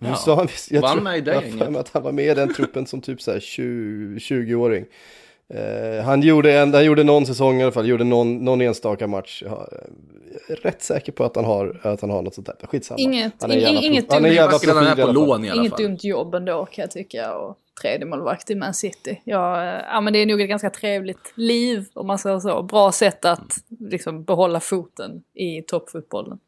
[0.03, 2.53] Ja, så han, jag tror, med i det jag att han var med i den
[2.53, 4.85] truppen som typ så här 20 20-åring.
[5.53, 9.07] Eh, han, gjorde en, han gjorde någon säsong i alla fall, gjorde någon, någon enstaka
[9.07, 9.43] match.
[9.45, 9.67] Jag
[10.49, 12.67] är rätt säker på att han har, att han har något sånt där.
[12.67, 12.99] Skitsamma.
[12.99, 14.37] Inget- han är ing- jävla inget han är dumt.
[14.75, 15.13] han är på alla fall.
[15.13, 15.81] lån i alla Inget fall?
[15.81, 17.35] dumt jobb ändå kan jag tycka.
[17.35, 19.21] Och tredje målvakt i Man City.
[19.23, 22.63] Ja, eh, ja, men det är nog ett ganska trevligt liv om man säger så.
[22.63, 26.39] Bra sätt att liksom, behålla foten i toppfotbollen.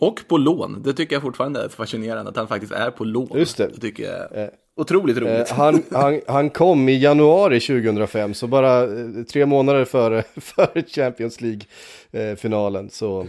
[0.00, 0.82] Och på lån.
[0.82, 3.28] Det tycker jag fortfarande är fascinerande att han faktiskt är på lån.
[3.34, 3.66] Just det.
[3.66, 5.50] Det tycker jag är otroligt roligt.
[5.50, 10.82] Eh, han, han, han kom i januari 2005, så bara eh, tre månader före, före
[10.82, 13.20] Champions League-finalen så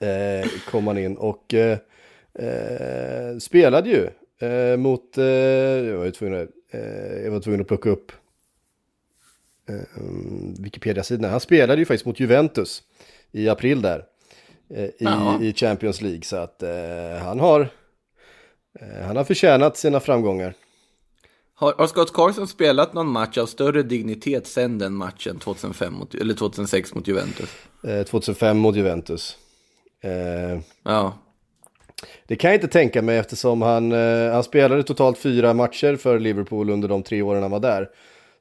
[0.00, 1.78] eh, kom han in och eh,
[2.34, 4.08] eh, spelade ju
[4.48, 8.12] eh, mot, eh, jag, var ju tvungen att, eh, jag var tvungen att plocka upp
[9.68, 10.02] eh,
[10.58, 11.30] Wikipedia-sidan.
[11.30, 12.82] Han spelade ju faktiskt mot Juventus
[13.32, 14.04] i april där eh,
[14.70, 15.38] i, Ja.
[15.42, 16.22] i Champions League.
[16.22, 16.70] Så att eh,
[17.22, 17.68] han har
[18.80, 20.54] Eh, Han har förtjänat sina framgångar.
[21.54, 26.14] Har, har Scott Carson spelat någon match av större dignitet sen den matchen 2005 mot,
[26.14, 27.48] eller 2006 mot Juventus?
[27.84, 29.36] Eh, 2005 mot Juventus.
[30.02, 31.12] Eh, Ja.
[32.26, 36.18] det kan jag inte tänka mig eftersom han, eh, han spelade totalt fyra matcher för
[36.18, 37.88] Liverpool under de tre åren han var där.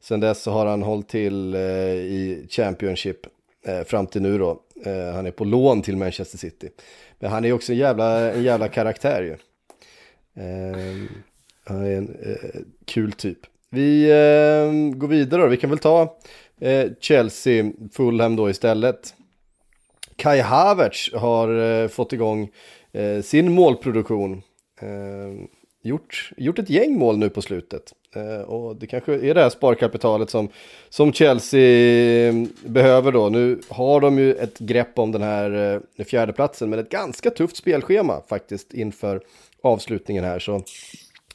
[0.03, 1.61] Sen dess så har han hållit till eh,
[1.93, 3.19] i Championship
[3.65, 4.61] eh, fram till nu då.
[4.85, 6.69] Eh, han är på lån till Manchester City.
[7.19, 9.31] Men han är också en jävla, en jävla karaktär ju.
[10.43, 11.09] Eh,
[11.63, 13.39] han är en eh, kul typ.
[13.69, 15.47] Vi eh, går vidare då.
[15.47, 16.17] Vi kan väl ta
[16.61, 19.13] eh, Chelsea, Fulham då istället.
[20.15, 22.49] Kai Havertz har eh, fått igång
[22.91, 24.41] eh, sin målproduktion.
[24.81, 25.47] Ehm,
[25.89, 27.93] Gjort, gjort ett gäng mål nu på slutet.
[28.15, 30.49] Eh, och det kanske är det här sparkapitalet som,
[30.89, 33.29] som Chelsea mm, behöver då.
[33.29, 37.57] Nu har de ju ett grepp om den här eh, fjärdeplatsen men ett ganska tufft
[37.57, 39.21] spelschema faktiskt inför
[39.63, 40.39] avslutningen här.
[40.39, 40.63] Så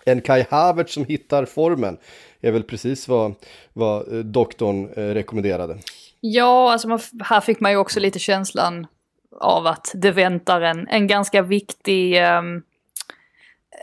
[0.05, 1.97] en Kai Havertz som hittar formen
[2.41, 3.35] är väl precis vad,
[3.73, 5.79] vad eh, doktorn eh, rekommenderade.
[6.21, 8.87] Ja, alltså man, här fick man ju också lite känslan
[9.41, 12.63] av att det väntar en, en ganska viktig ehm,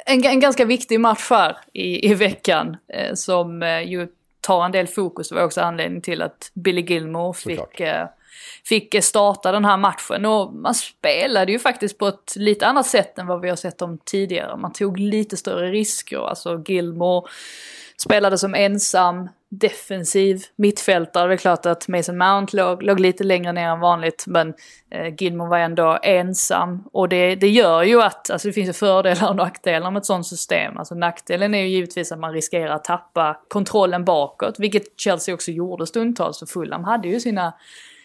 [0.05, 4.07] en, en ganska viktig match här i, i veckan eh, som eh, ju
[4.41, 5.29] tar en del fokus.
[5.29, 8.07] Det var också anledningen till att Billy Gilmore fick, eh,
[8.65, 10.25] fick eh, starta den här matchen.
[10.25, 13.77] Och man spelade ju faktiskt på ett lite annat sätt än vad vi har sett
[13.77, 14.57] dem tidigare.
[14.57, 16.29] Man tog lite större risker.
[16.29, 17.29] Alltså Gilmore
[18.03, 21.27] spelade som ensam defensiv mittfältare.
[21.27, 24.53] Det är klart att Mason Mount låg, låg lite längre ner än vanligt men
[24.91, 26.83] eh, Gilmore var ändå ensam.
[26.93, 30.05] Och det, det gör ju att, alltså det finns ju fördelar och nackdelar med ett
[30.05, 30.77] sånt system.
[30.77, 35.51] Alltså nackdelen är ju givetvis att man riskerar att tappa kontrollen bakåt, vilket Chelsea också
[35.51, 37.53] gjorde stundtals för Fulham hade ju sina,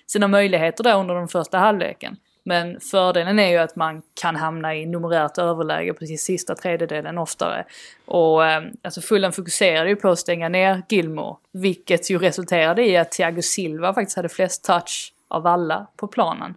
[0.07, 2.16] sina möjligheter där under den första halvleken.
[2.47, 7.64] Men fördelen är ju att man kan hamna i numerärt överläge precis sista tredjedelen oftare.
[8.05, 11.36] Och eh, alltså Fulham fokuserade ju på att stänga ner Gilmore.
[11.53, 16.55] Vilket ju resulterade i att Thiago Silva faktiskt hade flest touch av alla på planen.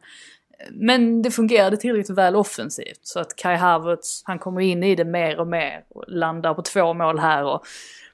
[0.72, 3.00] Men det fungerade tillräckligt väl offensivt.
[3.04, 5.84] Så att Kai Havertz, han kommer in i det mer och mer.
[5.90, 7.44] Och landar på två mål här.
[7.44, 7.66] Och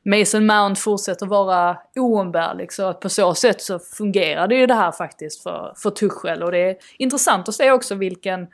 [0.05, 2.73] Mason Mount fortsätter vara oumbärlig.
[2.73, 6.43] Så att på så sätt så fungerade ju det här faktiskt för, för Tuchel.
[6.43, 8.47] Och det är intressant att se också vilken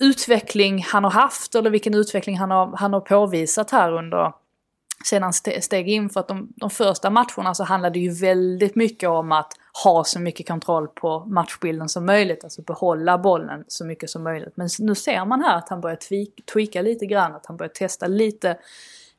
[0.00, 1.54] utveckling han har haft.
[1.54, 4.32] Eller vilken utveckling han har, han har påvisat här under
[5.04, 6.10] sedan han steg in.
[6.10, 9.52] För att de, de första matcherna så handlade det ju väldigt mycket om att
[9.84, 12.44] ha så mycket kontroll på matchbilden som möjligt.
[12.44, 14.56] Alltså behålla bollen så mycket som möjligt.
[14.56, 15.98] Men nu ser man här att han börjar
[16.52, 17.34] tweaka lite grann.
[17.34, 18.58] Att han börjar testa lite,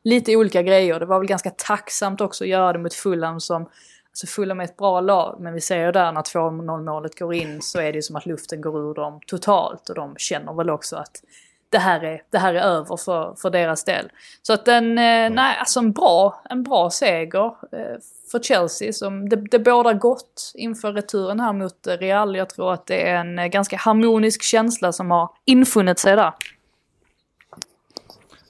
[0.04, 1.00] lite olika grejer.
[1.00, 3.70] Det var väl ganska tacksamt också att göra det mot Fulham som
[4.12, 7.34] Alltså Fulham är ett bra lag, men vi ser ju där när 2-0 målet går
[7.34, 9.90] in så är det ju som att luften går ur dem totalt.
[9.90, 11.22] Och de känner väl också att
[11.70, 14.12] det här är, det här är över för, för deras del.
[14.42, 17.98] Så att en, eh, nej, alltså en bra, en bra seger eh,
[18.32, 18.94] för Chelsea.
[18.94, 22.36] Som det, det bådar gott inför returen här mot Real.
[22.36, 26.34] Jag tror att det är en eh, ganska harmonisk känsla som har infunnit sig där.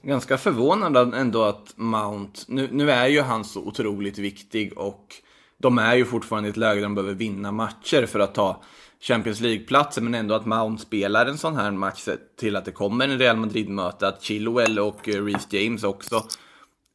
[0.02, 5.14] Ganska förvånande ändå att Mount, nu, nu är ju han så otroligt viktig och
[5.58, 8.62] de är ju fortfarande i ett läge där de behöver vinna matcher för att ta
[9.00, 13.08] Champions League-platser, men ändå att Mount spelar en sån här match till att det kommer
[13.08, 16.24] en Real Madrid-möte, att Chilwell och eh, Reece James också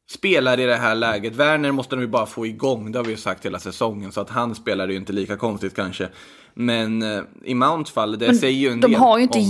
[0.09, 1.35] spelar i det här läget.
[1.35, 4.21] Werner måste de ju bara få igång, det har vi ju sagt hela säsongen, så
[4.21, 6.09] att han spelar ju inte lika konstigt kanske.
[6.53, 9.39] Men uh, i Mounts fall, det men säger ju en de del har ju inte
[9.39, 9.45] om...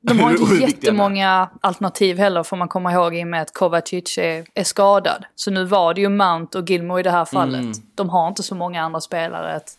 [0.00, 4.18] De har inte jättemånga alternativ heller får man komma ihåg i och med att Kovacic
[4.18, 5.24] är, är skadad.
[5.34, 7.60] Så nu var det ju Mount och Gilmore i det här fallet.
[7.60, 7.72] Mm.
[7.94, 9.78] De har inte så många andra spelare att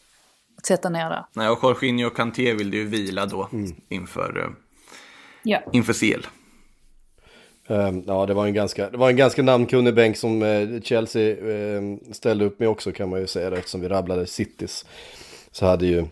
[0.67, 1.25] sätta ner det.
[1.33, 3.75] Nej, och Jorginho och Kanté vill ju vila då mm.
[3.89, 4.49] inför, uh,
[5.43, 5.59] ja.
[5.71, 6.27] inför CL.
[7.67, 11.35] Um, ja, det var en ganska, det var en ganska namnkunnig bänk som uh, Chelsea
[11.35, 14.85] uh, ställde upp med också kan man ju säga det, eftersom vi rabblade Cities.
[15.51, 16.05] Så hade ju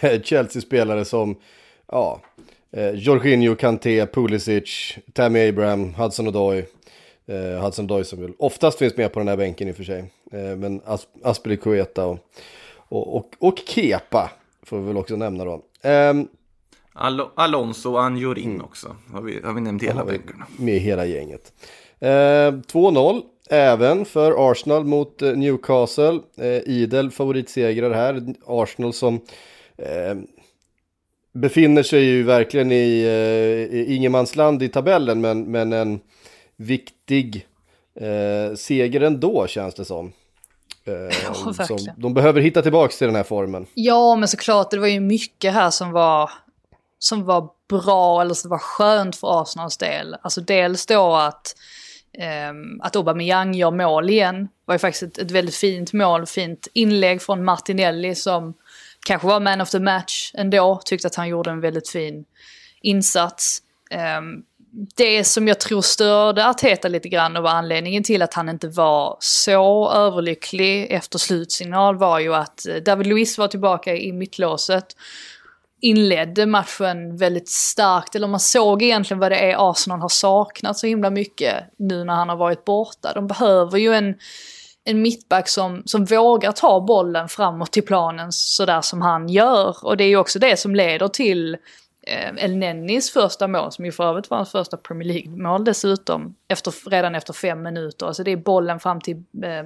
[0.00, 1.36] eh, Chelsea-spelare som,
[1.88, 2.20] ja,
[2.76, 6.64] uh, Jorginho, Kanté, Pulisic, Tammy Abraham, Hudson Odoi.
[7.60, 10.04] Hudson Odoi som väl oftast finns med på den här bänken i och för sig.
[10.56, 12.18] Men As Aspelikueta och
[12.94, 14.30] och, och, och Kepa
[14.62, 15.62] får vi väl också nämna då.
[15.82, 16.28] Um,
[16.96, 18.64] Al Alonso och Anjorin mm.
[18.64, 18.96] också.
[19.12, 20.46] Har vi, har vi nämnt hela bänkarna.
[20.56, 21.52] Med hela gänget.
[22.00, 26.20] Ehm, 2-0 även för Arsenal mot uh, Newcastle.
[26.40, 28.34] Uh, idel favoritsegrare här.
[28.46, 30.22] Arsenal som uh,
[31.32, 36.00] befinner sig ju verkligen i, uh, i ingenmansland i tabellen men, men en
[36.56, 37.46] viktig
[38.56, 40.12] seger ändå känns det som.
[40.86, 43.66] Eh, ja, som, de behöver hitta tillbaka till den här formen.
[43.74, 46.30] Ja, men såklart, det var ju mycket här som var,
[46.98, 50.16] som var bra eller som var skönt för Arsenals del.
[50.22, 51.56] Alltså dels då att,
[52.50, 54.48] um, att Aubameyang gör mål igen.
[54.64, 58.54] var ju faktiskt ett, ett väldigt fint mål, fint inlägg från Martinelli som
[59.06, 60.80] kanske var man of the match ändå.
[60.84, 62.24] Tyckte att han gjorde en väldigt fin
[62.82, 63.62] insats.
[64.18, 64.44] Um,
[64.96, 68.68] det som jag tror störde Arteta lite grann och var anledningen till att han inte
[68.68, 74.86] var så överlycklig efter slutsignal var ju att eh, David Luiz var tillbaka i mittlåset.
[75.84, 80.86] Inledde matchen väldigt starkt, eller man såg egentligen vad det är Arsenal har saknat så
[80.86, 83.12] himla mycket nu när han har varit borta.
[83.14, 84.14] De behöver ju en,
[84.84, 89.76] en mittback som, som vågar ta bollen framåt till planen sådär som han gör.
[89.82, 91.56] Och det är ju också det som leder till
[92.06, 96.34] Eh, El Nennis första mål, som ju för övrigt var hans första Premier League-mål dessutom,
[96.48, 98.06] efter, redan efter fem minuter.
[98.06, 99.62] Alltså det är bollen fram till, eh,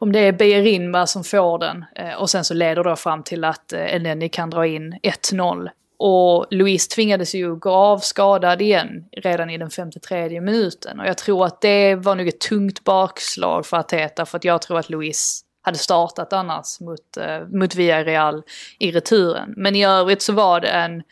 [0.00, 3.44] om det är Beirinma som får den, eh, och sen så leder det fram till
[3.44, 5.70] att eh, kan dra in 1-0.
[5.98, 11.00] Och Louise tvingades ju gå av skadad igen redan i den 53 minuten.
[11.00, 14.62] Och jag tror att det var nog ett tungt bakslag för Ateta, för att jag
[14.62, 18.42] tror att Louise hade startat annars mot, eh, mot Villarreal
[18.78, 19.54] i returen.
[19.56, 21.02] Men i övrigt så var det en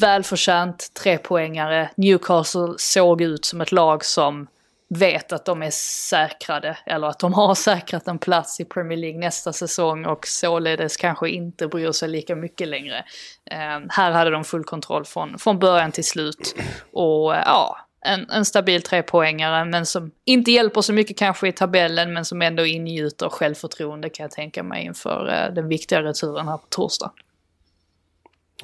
[0.00, 1.90] välförtjänt trepoängare.
[1.96, 4.46] Newcastle såg ut som ett lag som
[4.88, 9.18] vet att de är säkrade eller att de har säkrat en plats i Premier League
[9.18, 13.04] nästa säsong och således kanske inte bryr sig lika mycket längre.
[13.50, 16.54] Eh, här hade de full kontroll från, från början till slut.
[16.92, 21.52] Och eh, ja, en, en stabil trepoängare men som inte hjälper så mycket kanske i
[21.52, 26.48] tabellen men som ändå ingjuter självförtroende kan jag tänka mig inför eh, den viktiga returen
[26.48, 27.10] här på torsdag.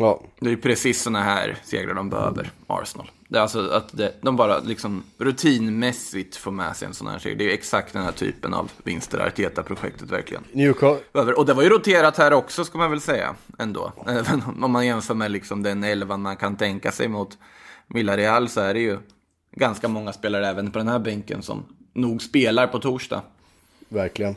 [0.01, 3.11] Ja, Det är precis sådana här segrar de behöver, Arsenal.
[3.28, 7.18] Det är alltså att det, de bara liksom rutinmässigt får med sig en sån här
[7.18, 7.36] seger.
[7.36, 11.32] Det är exakt den här typen av vinster Arteta-projektet verkligen Newcastle.
[11.34, 13.92] Och det var ju roterat här också ska man väl säga ändå.
[14.07, 17.38] Även om man jämför med liksom den elvan man kan tänka sig mot
[17.86, 18.98] Villarreal så är det ju
[19.57, 23.22] ganska många spelare även på den här bänken som nog spelar på torsdag.
[23.88, 24.36] verkligen.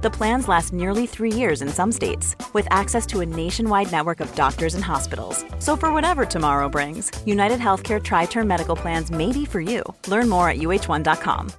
[0.00, 4.20] The plans last nearly three years in some states, with access to a nationwide network
[4.20, 5.44] of doctors and hospitals.
[5.58, 9.82] So, for whatever tomorrow brings, United Healthcare Tri Term Medical Plans may be for you.
[10.06, 11.50] Learn more at uh1.com.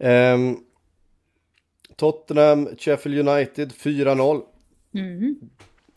[0.00, 0.64] Ehm,
[1.96, 4.46] Tottenham, Sheffield United 4-0.
[4.94, 5.36] Mm.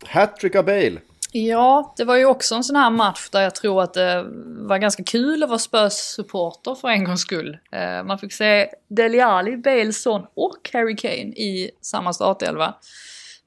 [0.06, 1.02] Hattrick av Bale.
[1.32, 4.78] Ja, det var ju också en sån här match där jag tror att det var
[4.78, 7.58] ganska kul att vara Spurs supporter för en gångs skull.
[7.72, 12.74] Eh, man fick se Deli Ali, Bales son och Harry Kane i samma startelva.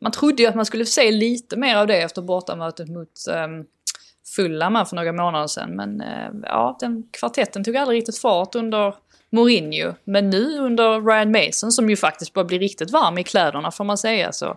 [0.01, 3.66] Man trodde ju att man skulle se lite mer av det efter bortamötet mot um,
[4.37, 5.76] Fulham för några månader sedan.
[5.76, 8.95] Men eh, ja, den kvartetten tog aldrig riktigt fart under
[9.33, 9.95] Mourinho.
[10.05, 13.85] Men nu under Ryan Mason som ju faktiskt börjar bli riktigt varm i kläderna får
[13.85, 14.57] man säga så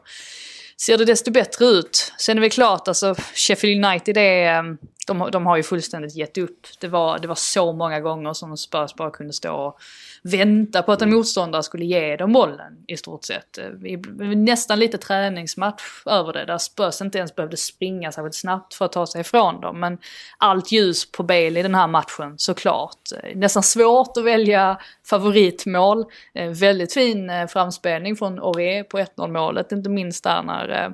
[0.85, 2.13] ser det desto bättre ut.
[2.17, 4.77] Sen är det klart, alltså Sheffield United är, ehm,
[5.07, 6.67] de, de har ju fullständigt gett upp.
[6.79, 9.79] Det var, det var så många gånger som Spurs bara kunde stå och
[10.23, 13.57] vänta på att en motståndare skulle ge dem bollen i stort sett.
[13.57, 13.99] Eh,
[14.35, 18.91] nästan lite träningsmatch över det, där Spurs inte ens behövde springa särskilt snabbt för att
[18.91, 19.79] ta sig ifrån dem.
[19.79, 19.97] Men
[20.37, 22.99] allt ljus på Bale i den här matchen såklart.
[23.23, 26.05] Eh, nästan svårt att välja favoritmål.
[26.33, 30.93] Eh, väldigt fin framspelning från Ore på 1-0 målet, inte minst där när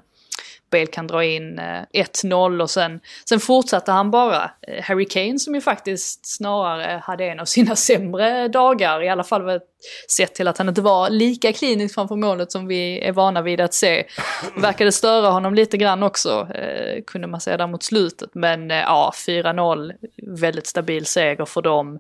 [0.69, 2.99] Bale kan dra in eh, 1-0 och sen,
[3.29, 4.51] sen fortsatte han bara.
[4.67, 9.23] Eh, Harry Kane som ju faktiskt snarare hade en av sina sämre dagar, i alla
[9.23, 9.59] fall
[10.09, 13.61] sett till att han inte var lika klinisk framför målet som vi är vana vid
[13.61, 14.05] att se.
[14.57, 18.29] Verkade störa honom lite grann också, eh, kunde man säga där mot slutet.
[18.33, 19.91] Men eh, ja, 4-0,
[20.37, 21.99] väldigt stabil seger för dem.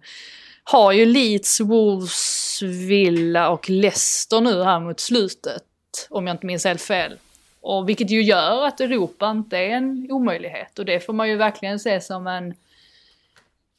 [0.63, 5.63] Har ju Leeds, Wolves, Villa och Leicester nu här mot slutet,
[6.09, 7.17] om jag inte minns helt fel.
[7.61, 10.79] Och vilket ju gör att Europa inte är en omöjlighet.
[10.79, 12.53] Och det får man ju verkligen se som en,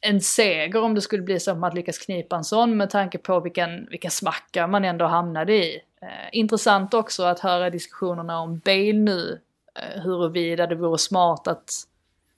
[0.01, 3.17] en seger om det skulle bli så att man lyckas knipa en sån med tanke
[3.17, 5.81] på vilken, vilken smacka man ändå hamnade i.
[6.01, 9.39] Eh, intressant också att höra diskussionerna om Bale nu.
[9.75, 11.69] Eh, huruvida det vore smart att,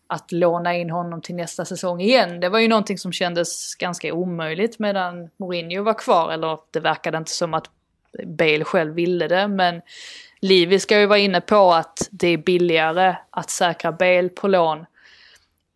[0.08, 2.40] att låna in honom till nästa säsong igen.
[2.40, 6.32] Det var ju någonting som kändes ganska omöjligt medan Mourinho var kvar.
[6.32, 7.70] Eller det verkade inte som att
[8.26, 9.48] Bale själv ville det.
[9.48, 9.82] Men
[10.44, 14.86] Livi ska ju vara inne på att det är billigare att säkra Bale på lån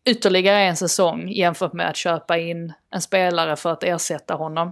[0.05, 4.71] ytterligare en säsong jämfört med att köpa in en spelare för att ersätta honom.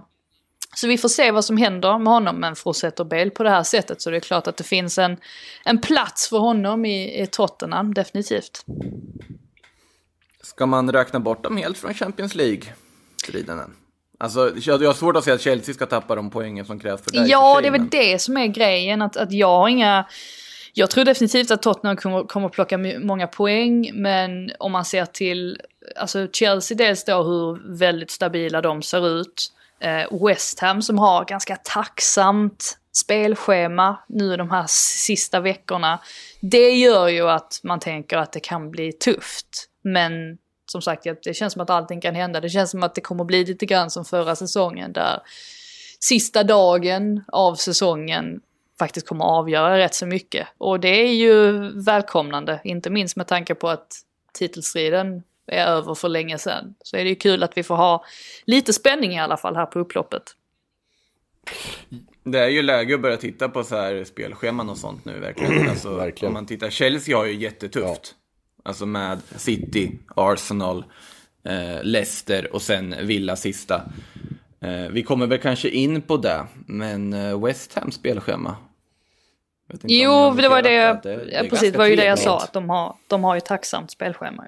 [0.74, 3.62] Så vi får se vad som händer med honom, men fortsätter Bale på det här
[3.62, 5.16] sättet så det är klart att det finns en,
[5.64, 8.64] en plats för honom i, i Tottenham, definitivt.
[10.42, 13.85] Ska man räkna bort dem helt från Champions League-striden än?
[14.18, 17.20] Alltså, jag har svårt att se att Chelsea ska tappa de poängen som krävs för
[17.20, 20.04] och Ja, för det är väl det som är grejen, att, att jag har inga...
[20.72, 25.60] Jag tror definitivt att Tottenham kommer, kommer plocka många poäng, men om man ser till
[25.96, 29.52] alltså Chelsea dels då hur väldigt stabila de ser ut.
[29.80, 35.98] Eh, West Ham som har ganska tacksamt spelschema nu de här sista veckorna.
[36.40, 39.68] Det gör ju att man tänker att det kan bli tufft.
[39.84, 42.40] Men som sagt, det känns som att allting kan hända.
[42.40, 45.20] Det känns som att det kommer bli lite grann som förra säsongen där
[46.00, 48.40] sista dagen av säsongen
[48.78, 50.48] faktiskt kommer att avgöra rätt så mycket.
[50.58, 54.00] Och det är ju välkomnande, inte minst med tanke på att
[54.32, 56.74] titelstriden är över för länge sedan.
[56.82, 58.04] Så är det ju kul att vi får ha
[58.44, 60.22] lite spänning i alla fall här på upploppet.
[62.24, 65.68] Det är ju läge att börja titta på så här spelscheman och sånt nu verkligen.
[65.70, 66.30] Alltså, Verkligen.
[66.30, 68.14] Om man tittar, Chelsea har ju jättetufft.
[68.66, 70.84] Alltså med City, Arsenal,
[71.44, 73.82] eh, Leicester och sen Villa sista.
[74.60, 78.56] Eh, vi kommer väl kanske in på det, men eh, West Ham spelschema.
[79.82, 81.16] Jo, det var det, jag, det.
[81.16, 83.40] Det ja, precis, det var ju det jag sa, att de har, de har ju
[83.40, 84.44] tacksamt spelschema.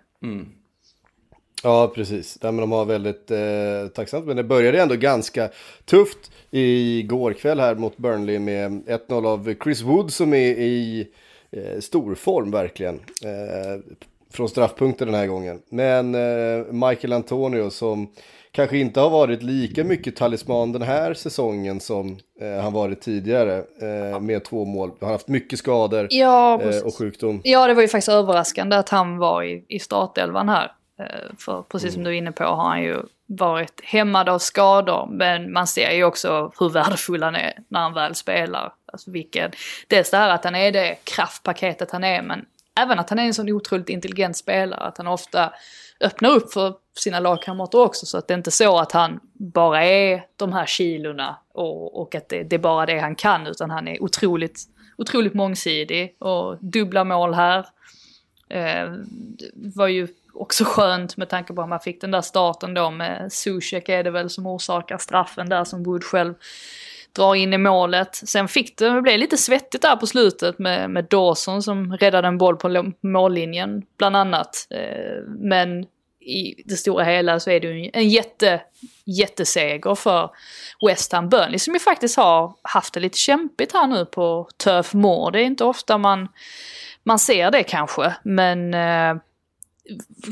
[1.62, 2.38] Ja, precis.
[2.40, 4.26] Ja, men de har väldigt eh, tacksamt.
[4.26, 5.50] Men det började ändå ganska
[5.84, 8.70] tufft igår kväll här mot Burnley med
[9.08, 11.08] 1-0 av Chris Wood som är i
[11.52, 12.94] eh, stor form verkligen.
[13.24, 13.94] Eh,
[14.32, 15.62] från straffpunkter den här gången.
[15.70, 18.12] Men eh, Michael Antonio som
[18.52, 23.56] kanske inte har varit lika mycket talisman den här säsongen som eh, han varit tidigare
[23.82, 24.90] eh, med två mål.
[25.00, 27.40] Han har haft mycket skador Ja, eh, och sjukdom.
[27.44, 30.72] Ja, det var ju faktiskt överraskande att han var i, i startelvan här.
[30.98, 31.06] Eh,
[31.38, 32.96] För precis som du är inne på har han ju
[33.26, 35.08] varit hämmad av skador.
[35.10, 38.72] Men man ser ju också hur värdefull han är när han väl spelar.
[38.92, 39.50] Alltså vilken,
[39.86, 42.44] dels det här att han är det kraftpaketet han är, men
[42.78, 44.80] även att han är en sån otroligt intelligent spelare.
[44.80, 45.52] Att han ofta
[46.00, 48.06] öppnar upp för sina lagkamrater också.
[48.06, 52.14] Så att det är inte så att han bara är de här kilorna och, och
[52.14, 53.46] att det, det är bara det han kan.
[53.46, 54.60] Utan han är otroligt,
[54.98, 57.58] otroligt mångsidig och dubbla mål här.
[58.48, 58.92] Eh,
[59.54, 62.90] det var ju också skönt med tanke på att man fick den där starten då
[62.90, 66.34] med Zuzek är det väl som orsakar straffen där som Wood själv
[67.18, 68.14] drar in i målet.
[68.14, 72.28] Sen fick det, det blev lite svettigt där på slutet med, med Dawson som räddade
[72.28, 74.66] en boll på mållinjen bland annat.
[74.70, 75.86] Eh, men
[76.20, 78.60] i det stora hela så är det ju en jätte,
[79.04, 80.30] jätteseger för
[80.86, 84.94] West Ham Burnley som ju faktiskt har haft det lite kämpigt här nu på Turf
[84.94, 85.30] Moor.
[85.30, 86.28] Det är inte ofta man,
[87.02, 89.16] man ser det kanske, men eh,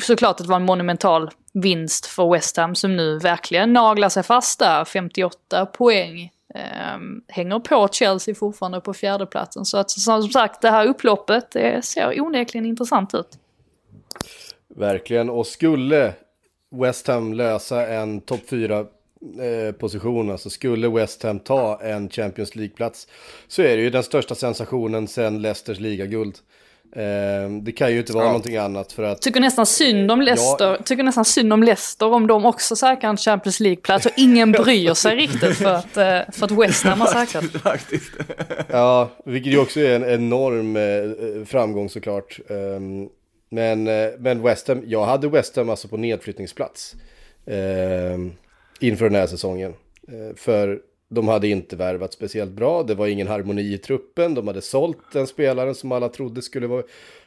[0.02, 4.22] såklart att det var en monumental vinst för West Ham som nu verkligen naglar sig
[4.22, 6.30] fast där, 58 poäng.
[6.56, 9.64] Ehm, hänger på Chelsea fortfarande på fjärdeplatsen.
[9.64, 13.38] Så att som sagt, det här upploppet det ser onekligen intressant ut.
[14.68, 16.12] Verkligen, och skulle
[16.70, 22.54] West Ham lösa en topp 4 eh, position, alltså skulle West Ham ta en Champions
[22.54, 23.08] League-plats,
[23.48, 26.38] så är det ju den största sensationen sedan Leicesters ligaguld.
[26.96, 28.28] Eh, det kan ju inte vara Ja.
[28.28, 30.76] någonting annat för att Tycker nästan synd om Leicester, Ja.
[30.84, 34.94] tycker nästan synd om Leicester om de också säkrar en Champions League-plats och ingen bryr
[34.94, 37.44] sig riktigt för att, eh, för att West Ham har säkrat.
[37.62, 38.12] Faktiskt.
[38.68, 42.40] Ja, vilket ju också är en enorm eh, framgång såklart.
[42.48, 43.08] Um,
[43.50, 46.94] men, eh, men West Ham, jag hade West Ham alltså på nedflyttningsplats
[47.44, 48.32] um,
[48.80, 49.74] inför den här säsongen.
[50.36, 50.78] För
[51.08, 54.98] de hade inte värvat speciellt bra, det var ingen harmoni i truppen, de hade sålt
[55.12, 56.82] den spelaren som alla trodde skulle vara,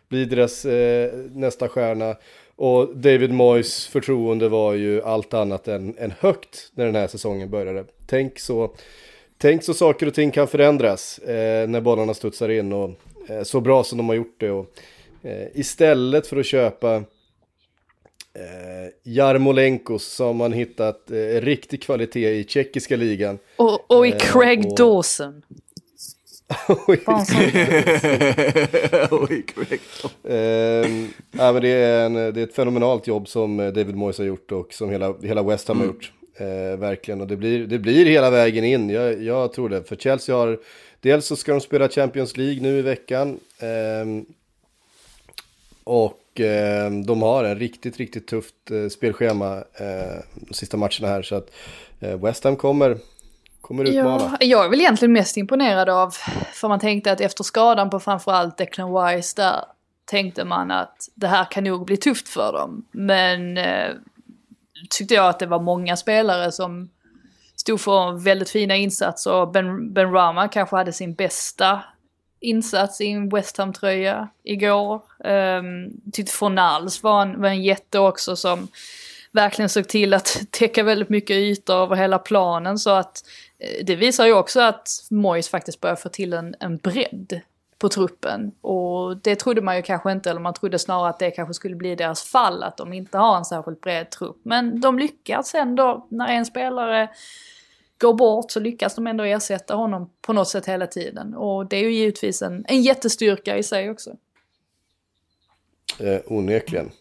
[0.10, 2.16] bli deras eh, nästa stjärna.
[2.56, 7.50] Och David Moyes förtroende var ju allt annat än, än högt när den här säsongen
[7.50, 7.86] började.
[8.08, 8.76] Tänk så
[9.42, 12.92] Tänk så saker och ting kan förändras eh, när bollarna studsar in och
[13.28, 14.52] eh, så bra som de har gjort det.
[14.52, 14.66] Och,
[15.22, 17.04] eh, istället för att köpa
[18.34, 23.40] eh, Jarmolenkos så har man hittat eh, riktig kvalitet i tjeckiska ligan.
[23.56, 25.42] Och, och i Eh, Craig och- Dawson.
[26.88, 27.26] Oj, som-
[29.56, 30.06] korrekt.
[30.30, 34.18] Ehm, ja, men det, är en, det är ett fenomenalt jobb som eh, David Moyes
[34.18, 36.12] har gjort och som hela, hela West Ham har gjort.
[36.38, 38.90] Eh, verkligen, och det blir, det blir hela vägen in.
[38.90, 39.84] Jag, jag tror det.
[39.84, 40.60] För Chelsea har,
[41.02, 43.40] dels så ska de spela Champions League nu i veckan.
[43.60, 44.26] ehm,
[45.90, 51.22] och ehm, de har en riktigt, riktigt tufft eh, spelschema eh, de sista matcherna här.
[51.22, 51.52] Så att
[52.00, 52.98] eh, West Ham kommer,
[53.62, 54.38] kommer utmana.
[54.40, 56.16] Ja, jag är väl egentligen mest imponerad av,
[56.54, 59.64] för man tänkte att efter skadan på framförallt Declan Wise där
[60.06, 62.86] tänkte man att det här kan nog bli tufft för dem.
[62.92, 63.90] Men eh,
[64.90, 66.90] tyckte jag att det var många spelare som
[67.56, 69.46] stod för väldigt fina insatser.
[69.46, 71.80] Ben, ben Rama kanske hade sin bästa
[72.40, 75.02] insats i en West Ham-tröja igår.
[75.24, 78.68] Um, tyckte Fornals var en, var en jätte också som
[79.32, 82.80] verkligen såg till att täcka väldigt mycket ytor över hela planen.
[82.80, 83.24] Så att
[83.60, 87.42] eh, det visar ju också att Moyes faktiskt börjar få till en, en bredd
[87.80, 88.52] på truppen.
[88.62, 91.76] Och det trodde man ju kanske inte, eller man trodde snarare att det kanske skulle
[91.76, 94.38] bli deras fall, att de inte har en särskilt bred trupp.
[94.44, 97.10] Men de lyckas ändå, när en spelare
[98.00, 101.34] går bort så lyckas de ändå ersätta honom på något sätt hela tiden.
[101.34, 104.10] Och det är ju givetvis en, en jättestyrka i sig också.
[106.00, 106.92] Eh, onekligen.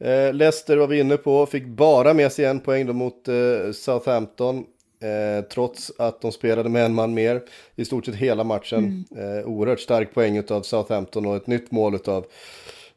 [0.00, 3.72] Eh, Leicester var vi inne på, fick bara med sig en poäng då mot eh,
[3.72, 4.64] Southampton.
[5.00, 7.42] Eh, trots att de spelade med en man mer
[7.76, 9.04] i stort sett hela matchen.
[9.16, 12.26] Eh, oerhört stark poäng av Southampton och ett nytt mål av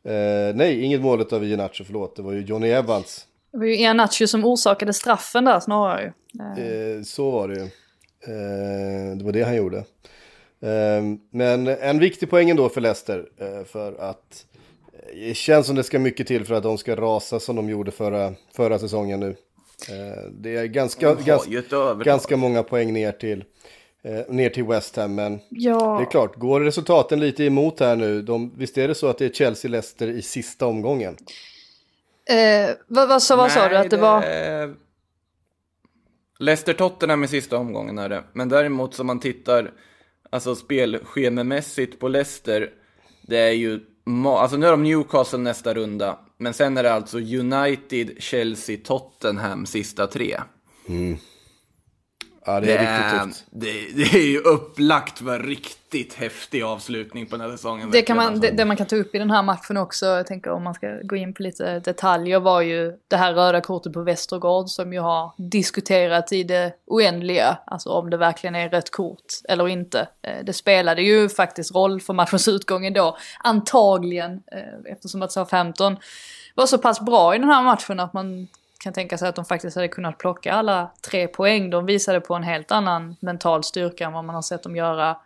[0.04, 2.16] eh, nej, inget mål av Iheanacho, förlåt.
[2.16, 3.28] Det var ju Johnny Evans.
[3.52, 6.14] Det var ju Ianacho som orsakade straffen där snarare.
[6.58, 7.64] Eh, så var det ju.
[8.24, 9.78] Eh, det var det han gjorde.
[10.62, 13.26] Eh, men en viktig poäng ändå för Leicester.
[13.38, 14.46] Eh, för att
[14.94, 17.70] eh, det känns som det ska mycket till för att de ska rasa som de
[17.70, 19.30] gjorde förra, förra säsongen nu.
[19.90, 23.44] Eh, det är ganska, ganska, ganska många poäng ner till,
[24.28, 25.16] ner till West Ham.
[25.16, 28.22] Men Ja, det är klart, går resultaten lite emot här nu?
[28.22, 31.18] De, visst är det så att det är Chelsea-Leicester i sista omgången?
[32.30, 34.24] Eh, vad, vad, så, vad sa du Nej, att det var?
[36.40, 38.24] Leicester-Tottenham i sista omgången är det.
[38.34, 39.72] Men däremot som man tittar
[40.30, 42.70] alltså spelschememässigt på Leicester,
[43.22, 43.80] det är ju
[44.26, 49.66] alltså nu är de Newcastle nästa runda, men sen är det alltså United, Chelsea, Tottenham
[49.66, 50.40] sista tre.
[52.46, 53.46] Ja, det är riktigt tufft.
[53.50, 57.92] det, det är ju upplagt för riktigt häftig avslutning på den här säsongen.
[57.92, 58.56] Det, kan man, det, alltså.
[58.56, 60.88] det man kan ta upp i den här matchen också, jag tänker om man ska
[61.04, 65.00] gå in på lite detaljer, var ju det här röda kortet på Västergård som ju
[65.00, 70.08] har diskuterat i det oändliga, alltså om det verkligen är rött kort eller inte.
[70.22, 75.98] Eh, Det spelade ju faktiskt roll för matchens utgång ändå, antagligen, eh, eftersom att Southampton
[76.56, 78.48] var så pass bra i den här matchen att man
[78.82, 81.70] kan tänka sig att de faktiskt hade kunnat plocka alla tre poäng.
[81.70, 85.18] De visade på en helt annan mental styrka än vad man har sett dem göra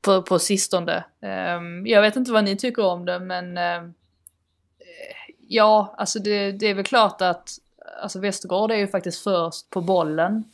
[0.00, 1.04] på, på sistone.
[1.20, 3.84] Ehm, jag vet inte vad ni tycker om det men ehm,
[4.78, 7.50] eh, ja, alltså det, det är väl klart att
[8.02, 10.44] alltså Västergård är ju faktiskt först på bollen.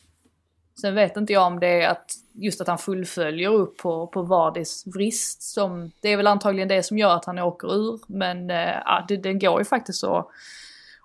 [0.81, 4.23] Sen vet inte jag om det är att just att han fullföljer upp på, på
[4.23, 8.01] Vardis vrist som, det är väl antagligen det som gör att han åker ur.
[8.07, 10.31] Men eh, ja, det, det går ju faktiskt så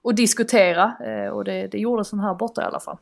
[0.03, 2.97] och diskutera eh, och det, det gjorde sån här borta i alla fall.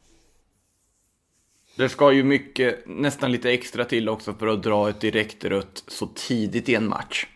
[1.78, 5.84] Det ska ju mycket, nästan lite extra till också för att dra ett direkt rött
[5.88, 7.28] så tidigt i en match.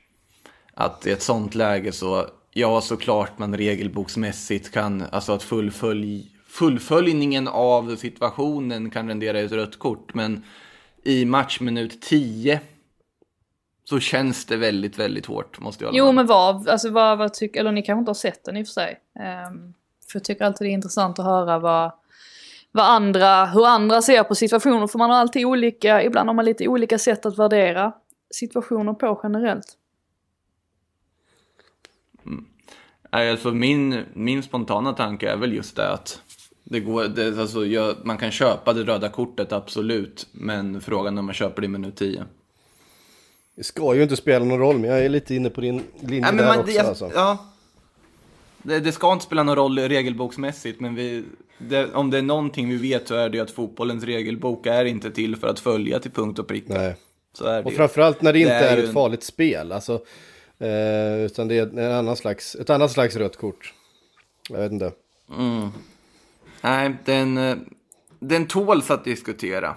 [0.73, 7.47] Att i ett sånt läge så, ja såklart man regelboksmässigt kan, alltså att fullfölj, fullföljningen
[7.47, 10.13] av situationen kan rendera ett rött kort.
[10.13, 10.43] Men
[11.03, 12.59] i matchminut 10
[13.89, 16.15] så känns det väldigt, väldigt hårt måste jag hålla Jo med.
[16.15, 18.67] men vad, alltså vad, vad tycker, eller ni kanske inte har sett den i och
[18.67, 18.99] för sig.
[19.19, 19.73] Ehm,
[20.11, 21.91] för jag tycker alltid det är intressant att höra vad,
[22.71, 24.87] vad andra, hur andra ser på situationer.
[24.87, 27.91] För man har alltid olika, ibland har man lite olika sätt att värdera
[28.31, 29.77] situationer på generellt.
[33.11, 36.21] Nej, alltså min, min spontana tanke är väl just det att
[36.63, 41.19] det går, det, alltså jag, man kan köpa det röda kortet absolut, men frågan är
[41.19, 42.25] om man köper det i minut 10.
[43.55, 46.21] Det ska ju inte spela någon roll, men jag är lite inne på din linje
[46.21, 46.71] men där man, också.
[46.71, 47.11] det, alltså.
[47.15, 47.37] ja,
[48.63, 51.23] det, det ska inte spela någon roll regelboksmässigt, men vi,
[51.57, 54.85] det, om det är någonting vi vet så är det ju att fotbollens regelbok är
[54.85, 56.73] inte till för att följa till punkt och pricka.
[56.73, 56.95] Nej.
[57.33, 57.77] Så är det Och ju.
[57.77, 59.71] framförallt när det inte Det är är, ett en- farligt spel.
[59.71, 59.93] Alltså,
[60.59, 63.73] eh, utan det är en annan slags, ett annat slags rött kort.
[64.49, 64.91] Jag vet inte.
[66.61, 67.55] Nej, den, eh,
[68.19, 69.75] den tåls att diskutera.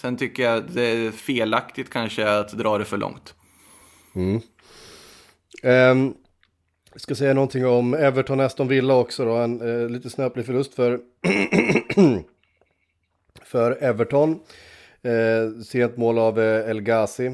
[0.00, 3.34] Sen tycker jag det är felaktigt kanske att dra det för långt.
[4.14, 4.40] Mm.
[5.62, 6.14] Ehm,
[6.92, 9.34] jag ska säga någonting om Everton Aston Villa också då.
[9.34, 11.00] En eh, lite snöplig förlust för,
[13.44, 14.40] för Everton.
[15.02, 17.26] Eh, sent mål av eh, El Ghazi.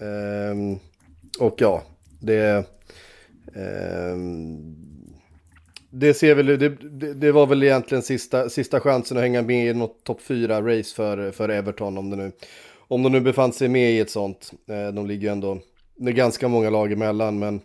[0.00, 0.78] Ehm,
[1.40, 1.82] och ja,
[2.20, 2.66] det...
[3.54, 4.83] ehm,
[5.94, 9.66] det, ser väl, det, det, det var väl egentligen sista, sista chansen att hänga med
[9.66, 12.32] i något topp 4-race för, för Everton om det nu,
[12.88, 14.50] om de nu befann sig med i ett sånt.
[14.68, 15.58] Eh, de ligger ju ändå,
[15.96, 17.60] det är ganska många lag emellan men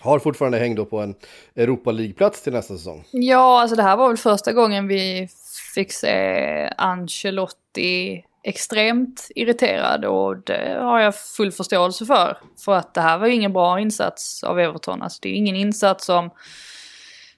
[0.00, 1.14] har fortfarande häng då på en
[1.56, 3.04] Europa League-plats till nästa säsong.
[3.10, 5.28] Ja, alltså det här var väl första gången vi
[5.74, 12.38] fick se Ancelotti extremt irriterad och det har jag full förståelse för.
[12.64, 15.02] För att det här var ju ingen bra insats av Everton.
[15.02, 16.30] Alltså det är ju ingen insats som,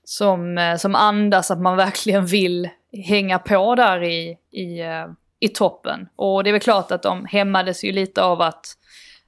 [0.04, 5.06] som, eh, som andas att man verkligen vill hänga på där i, i, eh,
[5.40, 6.08] i toppen.
[6.16, 8.66] Och det är väl klart att de hämmades ju lite av att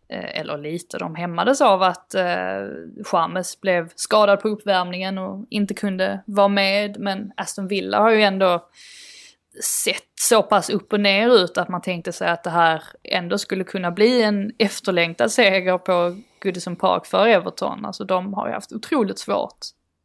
[0.08, 6.20] eh, eller lite, de hämmades av att eh, blev skadad på uppvärmningen och inte kunde
[6.26, 7.00] vara med.
[7.00, 8.68] Men Aston Villa har ju ändå
[9.62, 13.38] sett så pass upp och ner ut att man tänkte sig att det här ändå
[13.38, 17.84] skulle kunna bli en efterlängtad seger på Goodison Park för Everton.
[17.84, 19.58] Alltså de har ju haft otroligt svårt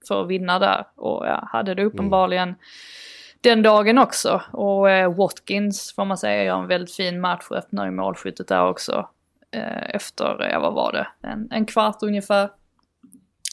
[0.09, 2.55] för att vinna där och ja, hade det uppenbarligen
[3.41, 4.41] den dagen också.
[4.51, 8.47] Och eh, Watkins får man säga gör en väldigt fin match och öppnar ju målskyttet
[8.47, 9.09] där också.
[9.51, 12.43] Eh, efter, ja vad var det, en, en kvart ungefär.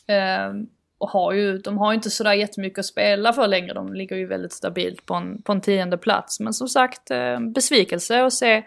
[0.09, 0.52] Eh,
[0.98, 3.74] och har ju, de har ju inte sådär jättemycket att spela för längre.
[3.74, 6.40] De ligger ju väldigt stabilt på en, på en tionde plats.
[6.40, 8.62] Men som sagt, eh, besvikelse att se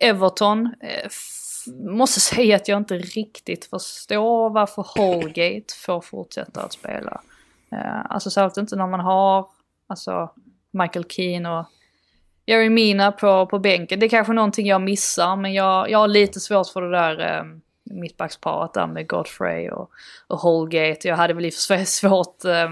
[0.00, 0.74] Everton.
[0.80, 1.08] Eh,
[1.96, 7.20] måste säga att jag inte riktigt förstår varför Holgate får fortsätta att spela.
[7.72, 9.46] Eh, alltså särskilt inte när man har
[9.86, 10.30] alltså,
[10.70, 11.66] Michael Keane och
[12.46, 14.00] Jerry Mina på, på bänken.
[14.00, 17.38] Det är kanske någonting jag missar men jag, jag har lite svårt för det där
[17.38, 17.44] eh,
[17.84, 19.90] mittbacksparet där med Godfrey och,
[20.26, 21.08] och Holgate.
[21.08, 22.70] Jag hade väl i och för sig svårt eh,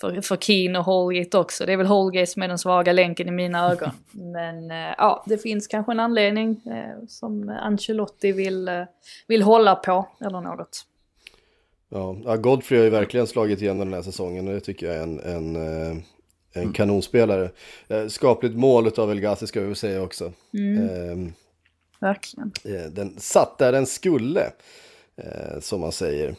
[0.00, 1.66] för, för Keane och Holgate också.
[1.66, 3.90] Det är väl Holgate som är den svaga länken i mina ögon.
[4.12, 8.84] Men eh, ja, det finns kanske en anledning eh, som Ancelotti vill, eh,
[9.26, 10.86] vill hålla på eller något.
[11.88, 15.02] Ja, Godfrey har ju verkligen slagit igenom den här säsongen och det tycker jag är
[15.02, 15.96] en, en, eh,
[16.52, 17.50] en kanonspelare.
[17.88, 20.24] Eh, Skapligt mål av El Ghazi ska vi väl säga också.
[20.24, 21.32] Eh,
[22.00, 22.52] Verkligen.
[22.64, 24.50] Eh, Den satt där den skulle.
[25.60, 26.34] som man säger.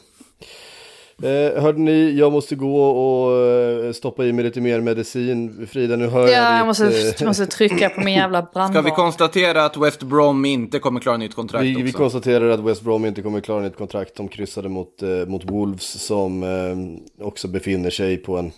[1.22, 5.66] Eh, hörde ni, jag måste gå och eh, stoppa i mig lite mer medicin.
[5.70, 8.50] Frida, nu hör Ja, jag jag ditt, måste, eh, måste trycka på min jävla Ska
[8.52, 8.84] brandvarnare.
[8.84, 11.84] vi konstatera att West Brom inte kommer klara nytt kontrakt vi, också?
[11.84, 14.14] vi konstaterar att West Brom inte kommer klara ett kontrakt.
[14.16, 18.52] De kryssade mot, eh, mot Wolves som eh, också befinner sig på en...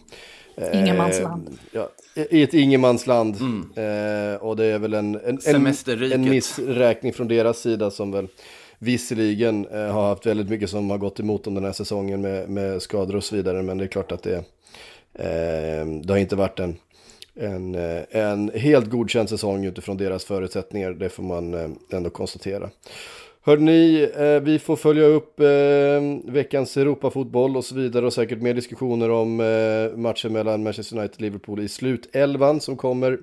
[0.57, 1.59] eh, Ingenmansland.
[1.73, 1.89] Ja,
[2.31, 3.35] I ett ingenmansland.
[3.77, 5.39] Eh, och det är väl en, en,
[6.13, 8.29] en missräkning från deras sida som väl
[8.83, 12.49] visserligen eh, har haft väldigt mycket som har gått emot dem den här säsongen med,
[12.49, 13.63] med skador och så vidare.
[13.63, 14.37] Men det är klart att det,
[15.15, 16.77] eh, det har inte varit en,
[17.35, 20.91] en, eh, en helt godkänd säsong utifrån deras förutsättningar.
[20.91, 22.71] Det får man eh, ändå konstatera.
[23.43, 28.43] Hörde ni, eh, vi får följa upp eh, veckans Europafotboll och så vidare och säkert
[28.43, 33.19] mer diskussioner om eh, matchen mellan Manchester United och Liverpool i slutelvan som kommer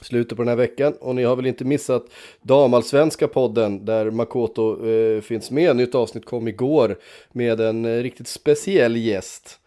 [0.00, 0.94] slutet på den här veckan.
[1.00, 2.06] Och ni har väl inte missat
[2.42, 5.76] Damallsvenska podden där Makoto eh, finns med.
[5.76, 6.98] Nytt avsnitt kom igår
[7.32, 9.58] med en eh, riktigt speciell gäst.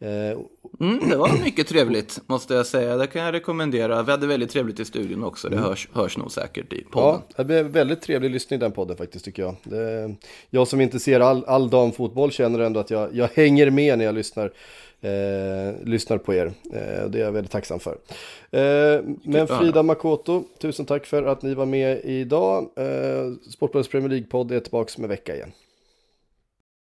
[0.00, 0.38] Eh,
[0.80, 2.96] Mm, det var mycket trevligt, måste jag säga.
[2.96, 4.02] Det kan jag rekommendera.
[4.02, 5.48] Vi hade väldigt trevligt i studion också.
[5.48, 7.20] Det hörs, hörs nog säkert i podden.
[7.28, 9.56] Ja, det blev väldigt trevlig lyssning i den podden faktiskt tycker jag.
[9.62, 10.14] Det,
[10.50, 14.04] jag som inte ser all, all damfotboll känner ändå att jag, jag hänger med när
[14.04, 14.52] jag lyssnar,
[15.04, 16.46] eh, lyssnar på er.
[16.46, 17.98] Eh, det är jag väldigt tacksam för.
[18.50, 22.70] Eh, men Frida Makoto, tusen tack för att ni var med idag.
[22.76, 25.52] Eh, Sportbladets Premier League-podd är tillbaka med vecka igen.